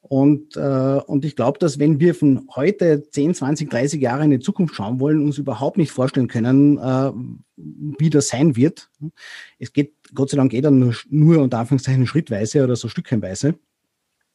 [0.00, 4.30] Und, äh, und ich glaube, dass wenn wir von heute 10, 20, 30 Jahre in
[4.30, 7.12] die Zukunft schauen wollen, uns überhaupt nicht vorstellen können, äh,
[7.56, 8.90] wie das sein wird.
[9.58, 13.58] Es geht, Gott sei Dank, eh dann nur, nur unter Anführungszeichen schrittweise oder so stückchenweise.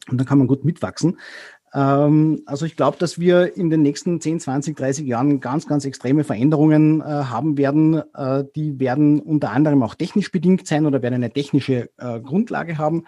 [0.10, 1.18] Und dann kann man gut mitwachsen.
[1.74, 5.86] Ähm, also ich glaube, dass wir in den nächsten 10, 20, 30 Jahren ganz, ganz
[5.86, 8.02] extreme Veränderungen äh, haben werden.
[8.14, 12.78] Äh, die werden unter anderem auch technisch bedingt sein oder werden eine technische äh, Grundlage
[12.78, 13.06] haben.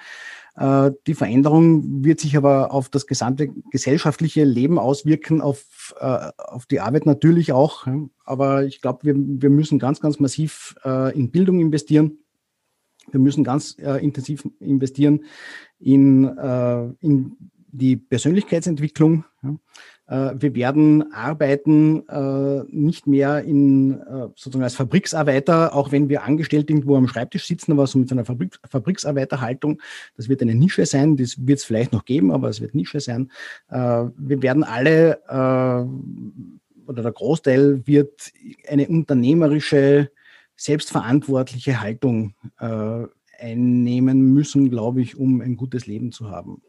[0.56, 6.66] Äh, die Veränderung wird sich aber auf das gesamte gesellschaftliche Leben auswirken, auf, äh, auf
[6.66, 7.86] die Arbeit natürlich auch.
[8.24, 12.20] Aber ich glaube, wir, wir müssen ganz, ganz massiv äh, in Bildung investieren.
[13.12, 15.26] Wir müssen ganz intensiv investieren
[15.78, 16.24] in,
[17.02, 17.38] in
[17.78, 19.26] die Persönlichkeitsentwicklung.
[19.44, 19.56] Ja.
[20.08, 26.24] Äh, wir werden arbeiten äh, nicht mehr in, äh, sozusagen als Fabriksarbeiter, auch wenn wir
[26.24, 29.82] angestellt irgendwo am Schreibtisch sitzen, aber so mit einer Fabrik, Fabriksarbeiterhaltung.
[30.16, 33.00] Das wird eine Nische sein, das wird es vielleicht noch geben, aber es wird Nische
[33.00, 33.32] sein.
[33.70, 35.20] Wir werden alle
[36.88, 38.32] oder der Großteil wird
[38.68, 40.12] eine unternehmerische,
[40.56, 42.36] selbstverantwortliche Haltung
[43.40, 46.62] einnehmen müssen, glaube ich, um ein gutes Leben zu haben.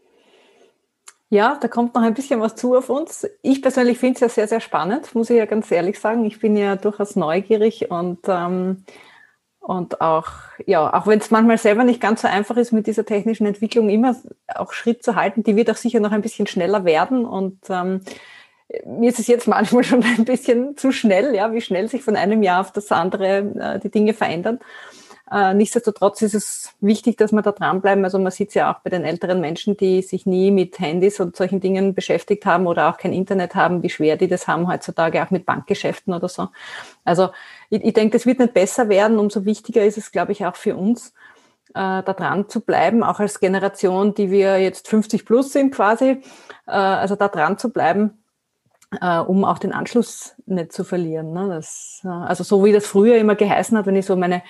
[1.29, 3.27] Ja, da kommt noch ein bisschen was zu auf uns.
[3.43, 6.25] Ich persönlich finde es ja sehr, sehr spannend, muss ich ja ganz ehrlich sagen.
[6.25, 8.85] Ich bin ja durchaus neugierig und, ähm,
[9.59, 10.29] und auch,
[10.67, 13.89] ja, auch wenn es manchmal selber nicht ganz so einfach ist, mit dieser technischen Entwicklung
[13.89, 14.15] immer
[14.55, 18.03] auch Schritt zu halten, die wird auch sicher noch ein bisschen schneller werden und ähm,
[18.85, 22.17] mir ist es jetzt manchmal schon ein bisschen zu schnell, ja, wie schnell sich von
[22.17, 24.61] einem Jahr auf das andere äh, die Dinge verändern.
[25.31, 28.05] Äh, nichtsdestotrotz ist es wichtig, dass wir da dranbleiben.
[28.05, 31.19] Also man sieht es ja auch bei den älteren Menschen, die sich nie mit Handys
[31.19, 34.69] und solchen Dingen beschäftigt haben oder auch kein Internet haben, wie schwer die das haben
[34.69, 36.49] heutzutage, auch mit Bankgeschäften oder so.
[37.05, 37.31] Also
[37.71, 39.19] ich, ich denke, es wird nicht besser werden.
[39.19, 41.13] Umso wichtiger ist es, glaube ich, auch für uns,
[41.77, 46.23] äh, da dran zu bleiben, auch als Generation, die wir jetzt 50 plus sind quasi,
[46.67, 48.23] äh, also da dran zu bleiben,
[49.01, 51.33] äh, um auch den Anschluss nicht zu verlieren.
[51.33, 51.49] Ne?
[51.49, 54.43] Das, also so wie das früher immer geheißen hat, wenn ich so meine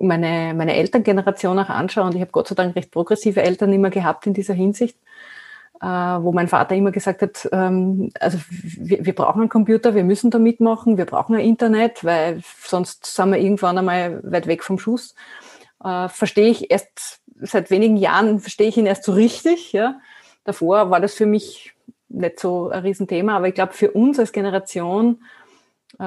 [0.00, 3.90] meine, meine Elterngeneration auch anschaue, und ich habe Gott sei Dank recht progressive Eltern immer
[3.90, 4.96] gehabt in dieser Hinsicht,
[5.80, 10.04] äh, wo mein Vater immer gesagt hat, ähm, also wir, wir brauchen einen Computer, wir
[10.04, 14.62] müssen da mitmachen, wir brauchen ein Internet, weil sonst sind wir irgendwann einmal weit weg
[14.62, 15.14] vom Schuss.
[15.82, 19.72] Äh, verstehe ich erst seit wenigen Jahren, verstehe ich ihn erst so richtig.
[19.72, 20.00] Ja.
[20.44, 21.72] Davor war das für mich
[22.08, 25.22] nicht so ein Riesenthema, aber ich glaube, für uns als Generation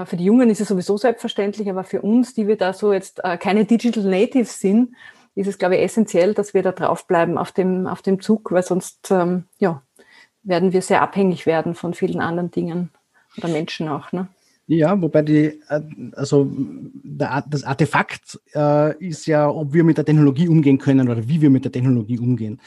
[0.06, 3.24] für die Jungen ist es sowieso selbstverständlich, aber für uns, die wir da so jetzt
[3.24, 4.96] äh, keine Digital Natives sind,
[5.36, 8.64] ist es, glaube ich, essentiell, dass wir da draufbleiben auf dem, auf dem Zug, weil
[8.64, 9.82] sonst ähm, ja,
[10.44, 12.92] werden wir sehr abhängig werden von vielen anderen Dingen
[13.38, 14.12] oder Menschen auch.
[14.12, 14.28] Ne?
[14.68, 15.82] Ja, wobei die, äh,
[16.14, 16.50] also
[17.04, 21.50] das Artefakt äh, ist ja, ob wir mit der Technologie umgehen können oder wie wir
[21.50, 22.62] mit der Technologie umgehen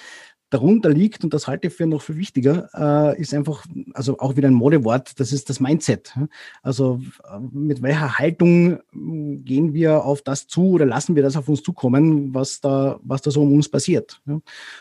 [0.51, 4.37] darunter liegt, und das halte ich für noch viel wichtiger, äh, ist einfach, also auch
[4.37, 6.15] wieder ein Modewort, das ist das Mindset.
[6.63, 11.37] Also äh, mit welcher Haltung hm, gehen wir auf das zu oder lassen wir das
[11.37, 14.21] auf uns zukommen, was da, was da so um uns passiert.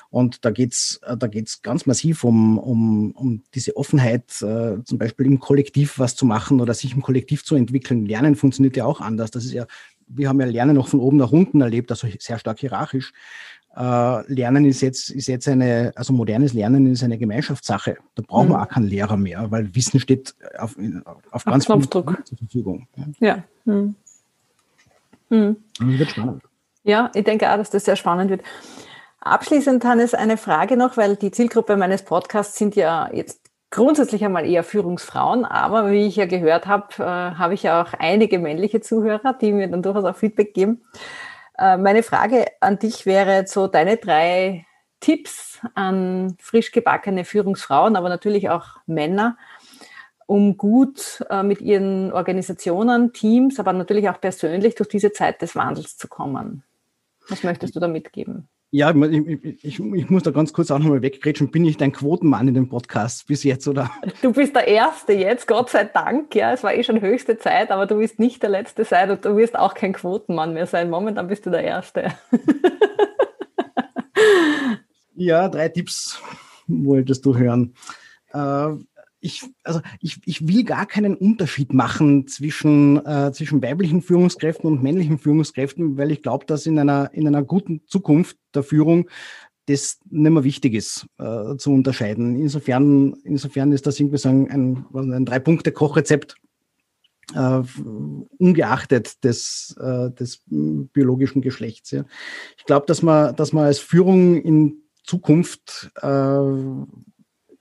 [0.10, 4.98] Und da geht's äh, da geht's ganz massiv um, um, um diese Offenheit, äh, zum
[4.98, 8.06] Beispiel im Kollektiv was zu machen oder sich im Kollektiv zu entwickeln.
[8.06, 9.32] Lernen funktioniert ja auch anders.
[9.32, 9.66] Das ist ja,
[10.08, 13.14] wir haben ja Lernen noch von oben nach unten erlebt, also sehr stark hierarchisch.
[13.76, 17.98] Äh, Lernen ist jetzt, ist jetzt eine, also modernes Lernen ist eine Gemeinschaftssache.
[18.16, 18.54] Da brauchen mhm.
[18.54, 20.76] wir auch keinen Lehrer mehr, weil Wissen steht auf,
[21.32, 22.88] auf ganz Knopfdruck zur Verfügung.
[22.96, 23.28] Ja.
[23.28, 23.44] ja.
[23.66, 23.96] Mhm.
[25.30, 25.58] Mhm.
[25.80, 26.44] Das wird spannend.
[26.84, 28.44] Ja, ich denke auch, dass das sehr spannend wird.
[29.20, 34.46] Abschließend, Hannes, eine Frage noch, weil die Zielgruppe meines Podcasts sind ja jetzt grundsätzlich einmal
[34.46, 38.82] eher Führungsfrauen, aber wie ich ja gehört habe, äh, habe ich ja auch einige männliche
[38.82, 40.82] Zuhörer, die mir dann durchaus auch Feedback geben.
[41.58, 44.66] Äh, meine Frage an dich wäre so deine drei
[45.00, 49.38] Tipps an frisch gebackene Führungsfrauen, aber natürlich auch Männer,
[50.26, 55.56] um gut äh, mit ihren Organisationen, Teams, aber natürlich auch persönlich durch diese Zeit des
[55.56, 56.64] Wandels zu kommen.
[57.30, 58.48] Was möchtest du da mitgeben?
[58.76, 61.50] Ja, ich, ich, ich, muss da ganz kurz auch nochmal weggrätschen.
[61.50, 63.90] Bin ich dein Quotenmann in dem Podcast bis jetzt, oder?
[64.22, 66.36] Du bist der Erste jetzt, Gott sei Dank.
[66.36, 69.24] Ja, es war eh schon höchste Zeit, aber du wirst nicht der Letzte sein und
[69.24, 70.90] du wirst auch kein Quotenmann mehr sein.
[70.90, 72.12] Momentan bist du der Erste.
[75.16, 76.22] ja, drei Tipps
[76.68, 77.76] wolltest du hören.
[78.34, 78.72] Äh,
[79.26, 84.84] ich, also ich, ich will gar keinen Unterschied machen zwischen, äh, zwischen weiblichen Führungskräften und
[84.84, 89.10] männlichen Führungskräften, weil ich glaube, dass in einer, in einer guten Zukunft der Führung
[89.66, 92.40] das nicht mehr wichtig ist äh, zu unterscheiden.
[92.40, 96.36] Insofern, insofern ist das irgendwie so ein, ein, ein Drei-Punkte-Kochrezept,
[97.34, 97.62] äh,
[98.38, 101.90] ungeachtet des, äh, des biologischen Geschlechts.
[101.90, 102.06] Ja.
[102.58, 106.40] Ich glaube, dass man, dass man als Führung in Zukunft äh,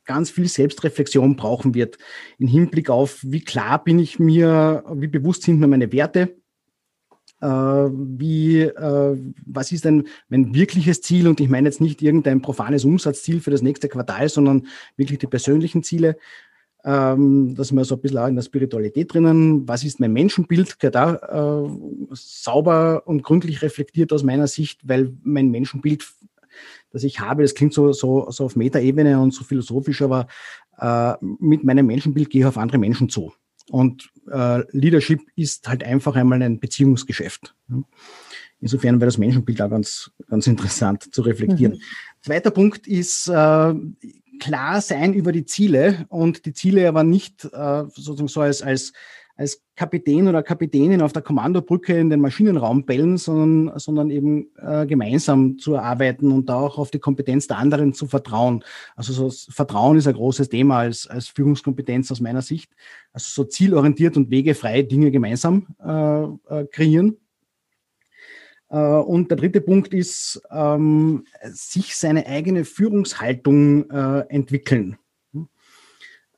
[0.04, 1.98] ganz viel Selbstreflexion brauchen wird
[2.38, 6.36] im Hinblick auf, wie klar bin ich mir, wie bewusst sind mir meine Werte,
[7.40, 11.28] äh, wie, äh, was ist denn mein wirkliches Ziel?
[11.28, 15.26] Und ich meine jetzt nicht irgendein profanes Umsatzziel für das nächste Quartal, sondern wirklich die
[15.26, 16.16] persönlichen Ziele.
[16.86, 19.66] Ähm, dass wir so ein bisschen auch in der Spiritualität drinnen.
[19.66, 20.76] Was ist mein Menschenbild?
[20.80, 21.68] Da äh,
[22.12, 26.06] sauber und gründlich reflektiert aus meiner Sicht, weil mein Menschenbild
[26.94, 27.42] das ich habe.
[27.42, 30.26] Das klingt so, so, so auf Metaebene und so philosophisch, aber
[30.78, 33.34] äh, mit meinem Menschenbild gehe ich auf andere Menschen zu.
[33.70, 37.54] Und äh, Leadership ist halt einfach einmal ein Beziehungsgeschäft.
[38.60, 41.74] Insofern wäre das Menschenbild auch ganz, ganz interessant zu reflektieren.
[41.74, 41.80] Mhm.
[42.22, 43.74] Zweiter Punkt ist äh,
[44.40, 48.92] klar sein über die Ziele und die Ziele aber nicht äh, sozusagen so als, als
[49.36, 54.86] als Kapitän oder Kapitänin auf der Kommandobrücke in den Maschinenraum bellen, sondern, sondern eben äh,
[54.86, 58.62] gemeinsam zu arbeiten und da auch auf die Kompetenz der anderen zu vertrauen.
[58.94, 62.70] Also so Vertrauen ist ein großes Thema als, als Führungskompetenz aus meiner Sicht.
[63.12, 67.16] Also so zielorientiert und wegefrei Dinge gemeinsam äh, äh, kreieren.
[68.68, 74.96] Äh, und der dritte Punkt ist, ähm, sich seine eigene Führungshaltung äh, entwickeln.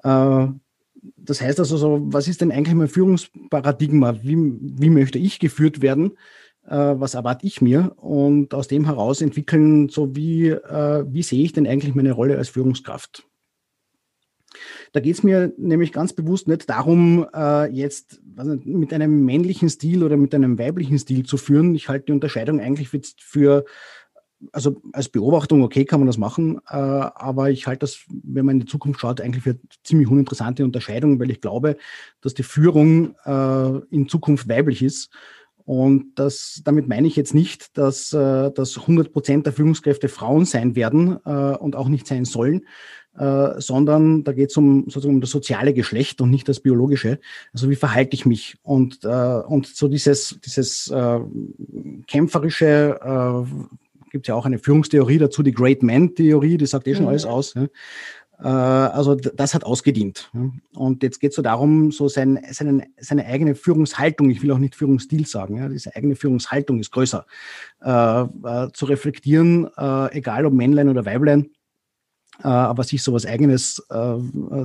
[0.03, 0.47] Äh,
[1.17, 4.23] das heißt also so, was ist denn eigentlich mein Führungsparadigma?
[4.23, 6.13] Wie, wie möchte ich geführt werden?
[6.67, 7.93] Äh, was erwarte ich mir?
[7.97, 12.37] Und aus dem heraus entwickeln, so wie, äh, wie sehe ich denn eigentlich meine Rolle
[12.37, 13.27] als Führungskraft?
[14.93, 19.69] Da geht es mir nämlich ganz bewusst nicht darum, äh, jetzt nicht, mit einem männlichen
[19.69, 21.75] Stil oder mit einem weiblichen Stil zu führen.
[21.75, 23.65] Ich halte die Unterscheidung eigentlich für, für
[24.53, 28.57] also als Beobachtung, okay, kann man das machen, äh, aber ich halte das, wenn man
[28.57, 31.77] in die Zukunft schaut, eigentlich für ziemlich uninteressante Unterscheidung, weil ich glaube,
[32.21, 35.11] dass die Führung äh, in Zukunft weiblich ist.
[35.65, 40.45] Und das, damit meine ich jetzt nicht, dass, äh, dass 100 Prozent der Führungskräfte Frauen
[40.45, 42.67] sein werden äh, und auch nicht sein sollen,
[43.19, 47.19] äh, sondern da geht es um sozusagen um das soziale Geschlecht und nicht das biologische.
[47.53, 48.59] Also wie verhalte ich mich?
[48.63, 50.93] Und, äh, und so dieses, dieses
[52.07, 53.01] kämpferische,
[54.17, 57.11] gibt ja auch eine Führungstheorie dazu, die Great Man-Theorie, die sagt eh schon mhm.
[57.11, 57.53] alles aus.
[57.53, 57.67] Ja.
[58.39, 60.31] Äh, also das hat ausgedient.
[60.75, 64.59] Und jetzt geht es so darum, so sein, seinen, seine eigene Führungshaltung, ich will auch
[64.59, 67.27] nicht Führungsstil sagen, ja, diese eigene Führungshaltung ist größer,
[67.83, 71.51] äh, äh, zu reflektieren, äh, egal ob Männlein oder Weiblein,
[72.43, 73.83] äh, aber sich so was Eigenes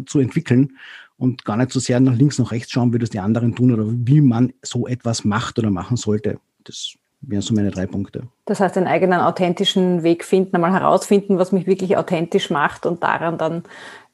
[0.05, 0.77] zu entwickeln
[1.17, 3.73] und gar nicht so sehr nach links, nach rechts schauen, wie das die anderen tun
[3.73, 6.39] oder wie man so etwas macht oder machen sollte.
[6.63, 8.23] Das wären so meine drei Punkte.
[8.45, 13.03] Das heißt, einen eigenen authentischen Weg finden, einmal herausfinden, was mich wirklich authentisch macht und
[13.03, 13.63] daran dann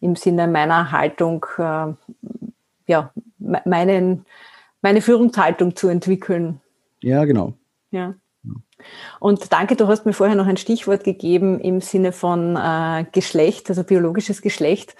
[0.02, 1.94] im Sinne meiner Haltung, äh,
[2.86, 4.26] ja, meinen,
[4.82, 6.62] meine Führungshaltung zu entwickeln.
[7.02, 7.54] Ja, genau.
[7.92, 8.16] Ja.
[9.20, 13.70] Und danke, du hast mir vorher noch ein Stichwort gegeben im Sinne von äh, Geschlecht,
[13.70, 14.96] also biologisches Geschlecht.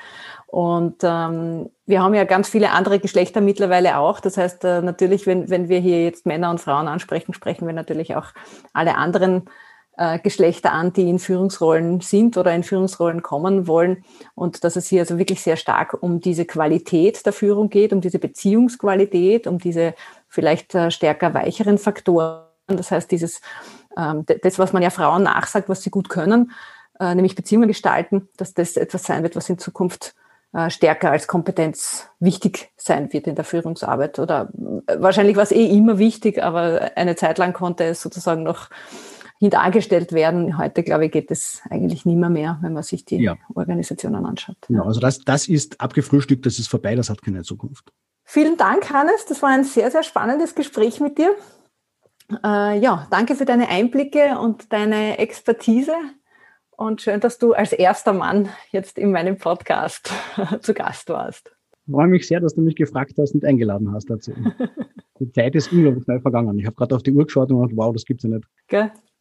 [0.48, 4.20] Und ähm, wir haben ja ganz viele andere Geschlechter mittlerweile auch.
[4.22, 7.74] Das heißt, äh, natürlich, wenn, wenn wir hier jetzt Männer und Frauen ansprechen, sprechen wir
[7.74, 8.28] natürlich auch
[8.74, 9.50] alle anderen
[9.98, 14.06] äh, Geschlechter an, die in Führungsrollen sind oder in Führungsrollen kommen wollen.
[14.36, 18.00] Und dass es hier also wirklich sehr stark um diese Qualität der Führung geht, um
[18.00, 19.96] diese Beziehungsqualität, um diese
[20.30, 22.46] vielleicht äh, stärker weicheren Faktoren.
[22.68, 23.42] Das heißt, dieses
[23.98, 26.52] ähm, das, was man ja Frauen nachsagt, was sie gut können,
[27.00, 30.16] äh, nämlich Beziehungen gestalten, dass das etwas sein wird, was in Zukunft
[30.70, 34.20] stärker als Kompetenz wichtig sein wird in der Führungsarbeit.
[34.20, 34.50] Oder
[34.88, 38.70] äh, wahrscheinlich war es eh immer wichtig, aber eine Zeit lang konnte es sozusagen noch
[39.40, 40.58] hintergestellt werden.
[40.58, 43.38] Heute, glaube ich, geht es eigentlich nicht mehr, mehr wenn man sich die ja.
[43.54, 44.58] Organisationen anschaut.
[44.70, 47.92] Ja, also das, das ist abgefrühstückt, das ist vorbei, das hat keine Zukunft.
[48.24, 49.26] Vielen Dank, Hannes.
[49.26, 51.36] Das war ein sehr, sehr spannendes Gespräch mit dir.
[52.44, 55.94] Äh, ja, danke für deine Einblicke und deine Expertise.
[56.78, 60.14] Und schön, dass du als erster Mann jetzt in meinem Podcast
[60.62, 61.52] zu Gast warst.
[61.88, 64.32] Ich freue mich sehr, dass du mich gefragt hast und eingeladen hast dazu.
[65.20, 66.60] die Zeit ist unglaublich schnell vergangen.
[66.60, 68.48] Ich habe gerade auf die Uhr geschaut und gedacht, wow, das gibt es ja nicht.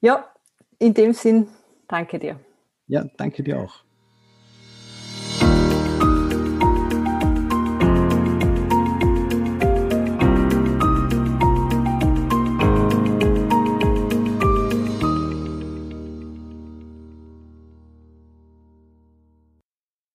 [0.03, 0.31] Ja,
[0.79, 1.49] in dem Sinn,
[1.89, 2.39] danke dir.
[2.89, 3.86] Ja, danke dir auch.